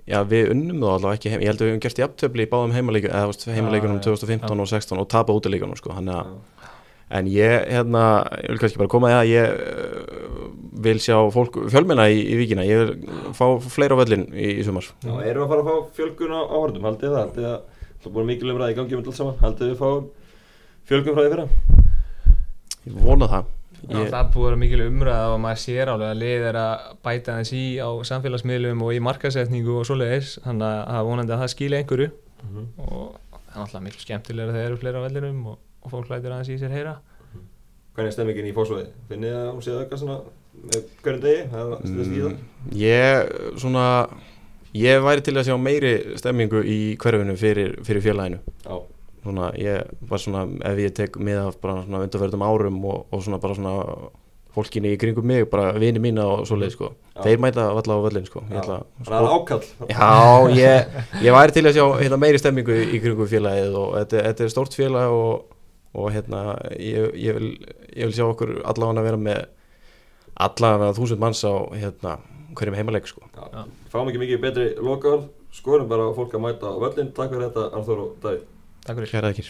já, 0.05 0.19
við 0.29 0.51
unnum 0.55 0.83
þá 0.83 0.91
allavega 0.95 1.19
ekki 1.19 1.33
heim, 1.33 1.45
ég 1.45 1.53
held 1.53 1.61
að 1.61 1.67
við 1.67 1.75
hefum 1.75 1.85
gert 1.85 2.41
í 2.45 2.49
báðum 2.53 2.77
heimaleikjum, 2.77 3.13
eða 3.13 3.25
þú 3.25 3.33
veist, 3.33 3.47
heimaleikjunum 3.59 3.99
Já, 3.99 4.03
já, 4.03 4.09
2015 4.11 4.49
já. 4.49 4.65
og 4.65 4.73
16 4.73 5.03
og 5.03 5.09
tapa 5.15 5.37
útileikunum 5.39 5.81
sko, 5.81 5.95
hann 5.97 6.11
að, 6.13 6.33
Já, 6.33 6.71
en 7.15 7.29
ég 7.31 7.69
hérna, 7.69 8.05
ég 8.43 8.55
vil 8.55 8.61
kannski 8.63 8.81
bara 8.81 8.93
koma 8.93 9.13
að 9.13 9.17
það 9.19 9.31
ég 9.31 9.55
uh, 9.55 10.49
vil 10.85 10.97
sjá 11.05 11.17
fólk 11.35 11.61
fjölmenna 11.73 12.09
í, 12.11 12.19
í 12.25 12.39
vikina, 12.41 12.67
ég 12.67 12.83
vil 12.83 13.33
fá 13.37 13.47
fleira 13.69 13.97
á 13.97 14.01
völlin 14.01 14.27
í, 14.33 14.49
í 14.59 14.67
sumar. 14.67 14.89
Já, 15.05 15.13
erum 15.21 15.45
við 15.45 15.47
að 15.47 15.53
fara 15.53 15.65
að 15.65 15.69
fá 15.71 15.99
fjölgun 16.01 16.37
á 16.37 16.41
áhörðum, 16.43 16.89
haldið 16.89 17.15
það? 17.15 17.21
Haldið 17.23 17.49
að 17.51 17.59
það 17.95 18.11
er 18.11 18.17
búin 18.17 18.31
mikil 18.33 18.53
umræði 18.55 18.75
í 18.75 18.79
gangi 18.81 18.97
um 18.97 19.05
allt 19.05 19.19
saman, 19.21 19.41
haldið 19.45 19.73
þið 19.73 19.81
fáum 19.85 20.09
fjölgun 20.89 21.17
frá 21.17 21.25
því 21.25 21.35
fyrra? 21.35 21.49
ég 22.85 22.97
vona 23.05 23.29
það 23.31 23.53
ég, 23.91 24.11
það 24.13 24.31
búið 24.35 24.45
að 24.45 24.49
vera 24.49 24.61
mikil 24.65 24.81
umræða 24.89 25.27
og 25.35 25.41
maður 25.45 25.61
sér 25.65 25.91
alveg 25.93 26.11
að 26.15 26.21
lið 26.23 26.45
er 26.51 26.59
að 26.61 26.85
bæta 27.05 27.37
þess 27.41 27.53
í 27.59 27.65
á 27.85 27.89
samfélagsmiðlum 28.11 28.83
og 28.87 28.93
í 28.97 29.01
markasetningu 29.05 29.77
og 29.81 29.87
svoleiðis 29.89 30.35
þannig 30.45 30.69
að 30.69 30.85
það 30.91 31.01
er 31.01 31.09
vonandi 31.11 31.35
að 31.37 31.43
það 31.45 31.53
skilja 31.57 31.81
einhverju 31.83 32.11
Mhm. 32.45 32.65
og 32.77 33.15
það 33.33 33.55
er 33.57 33.61
alltaf 33.65 33.83
mikil 33.83 34.01
skemmtilega 34.05 34.53
þegar 34.53 34.59
þeir 34.61 34.67
eru 34.69 34.77
fleira 34.83 34.99
á 35.01 35.05
vellinum 35.07 35.47
og, 35.49 35.59
og 35.85 35.91
fólk 35.95 36.11
lætur 36.13 36.33
aðeins 36.35 36.51
í 36.53 36.59
sér 36.61 36.75
heyra 36.77 36.97
Hvernig 37.95 38.11
er 38.11 38.15
stemmingin 38.17 38.49
í 38.51 38.53
fósvæði? 38.57 38.89
Finnið 39.09 39.31
þið 39.31 39.39
að 39.39 39.51
hún 39.55 39.63
sé 39.65 39.71
að 39.71 39.83
auka 39.85 39.97
svona 40.01 40.17
með 40.65 40.89
hverjum 41.05 41.21
degi? 41.23 41.43
Það 41.53 41.69
það? 41.71 41.85
mm, 41.95 42.37
ég 42.81 43.33
svona 43.63 43.85
ég 44.75 45.05
væri 45.07 45.23
til 45.25 45.35
að 45.39 45.47
sjá 45.47 45.57
meiri 45.63 45.93
stemmingu 46.19 46.63
í 46.67 46.79
hverfinu 46.99 47.37
fyrir, 47.39 47.77
fyrir 47.87 48.03
félaginu 48.03 48.41
Já, 48.67 48.75
svona, 49.25 49.49
ég 49.59 49.95
var 50.09 50.21
svona, 50.21 50.45
ef 50.69 50.83
ég 50.83 50.93
tek 50.97 51.17
með 51.17 51.41
af 51.49 51.57
bara 51.63 51.81
svona 51.87 52.05
undarverðum 52.05 52.45
árum 52.45 52.85
og, 52.91 53.07
og 53.11 53.25
svona 53.25 53.41
bara 53.43 53.57
svona 53.57 53.75
fólkinni 54.55 54.93
í 54.95 54.99
kringum 55.01 55.27
mig, 55.27 55.47
bara 55.51 55.73
vini 55.81 56.01
mína 56.03 56.27
og 56.31 56.45
svoleið 56.47 56.77
sko, 56.77 56.91
þeir 57.25 57.41
mæta 57.43 57.67
valla 57.75 57.97
á 57.99 58.05
völlin 58.05 58.29
sko, 58.29 58.45
ætla 58.53 58.77
Það 59.01 59.17
er 59.17 59.33
ákall. 59.35 59.65
Já, 59.91 60.11
ég, 60.55 61.01
ég 61.25 61.35
væri 61.35 61.57
til 61.57 61.65
að 61.67 61.79
sjá 61.79 61.87
hérna, 61.99 62.21
meiri 62.23 62.43
stemmingu 62.43 62.77
í 62.85 63.01
kringum 63.03 63.31
félagið 63.31 63.75
og 63.81 63.97
þetta, 63.99 64.23
þetta 64.29 64.47
er 64.47 64.55
stórt 64.55 64.79
félag 64.79 65.17
og, 65.17 65.59
og 65.99 66.15
hérna, 66.15 66.45
ég, 66.79 67.11
ég, 67.19 67.41
vil, 67.41 67.51
ég 67.91 68.11
vil 68.11 68.15
sjá 68.15 68.29
okkur 68.29 68.61
allavega 68.63 69.03
að 69.03 69.11
vera 69.11 69.23
með 69.27 69.43
allavega 70.47 70.95
þúsund 71.01 71.25
manns 71.25 71.43
á 71.43 71.55
hérna, 71.75 72.19
hverjum 72.55 72.79
heimaleik 72.79 73.11
sko. 73.11 73.27
Já. 73.35 73.67
Fáum 73.91 74.11
ekki 74.11 74.23
mikið 74.23 74.45
betri 74.45 74.71
lokaðar 74.79 75.27
Skorum 75.55 75.87
bara 75.87 76.09
fólk 76.17 76.33
að 76.35 76.43
mæta 76.43 76.67
á 76.67 76.75
völlin 76.83 77.13
Takk 77.15 77.31
fyrir 77.31 77.47
þetta, 77.47 77.69
Arþór 77.79 78.01
og 78.03 78.15
Davíð 78.23 78.54
Takk 78.85 79.01
fyrir. 79.01 79.11
Kæra 79.17 79.33
ekki 79.33 79.49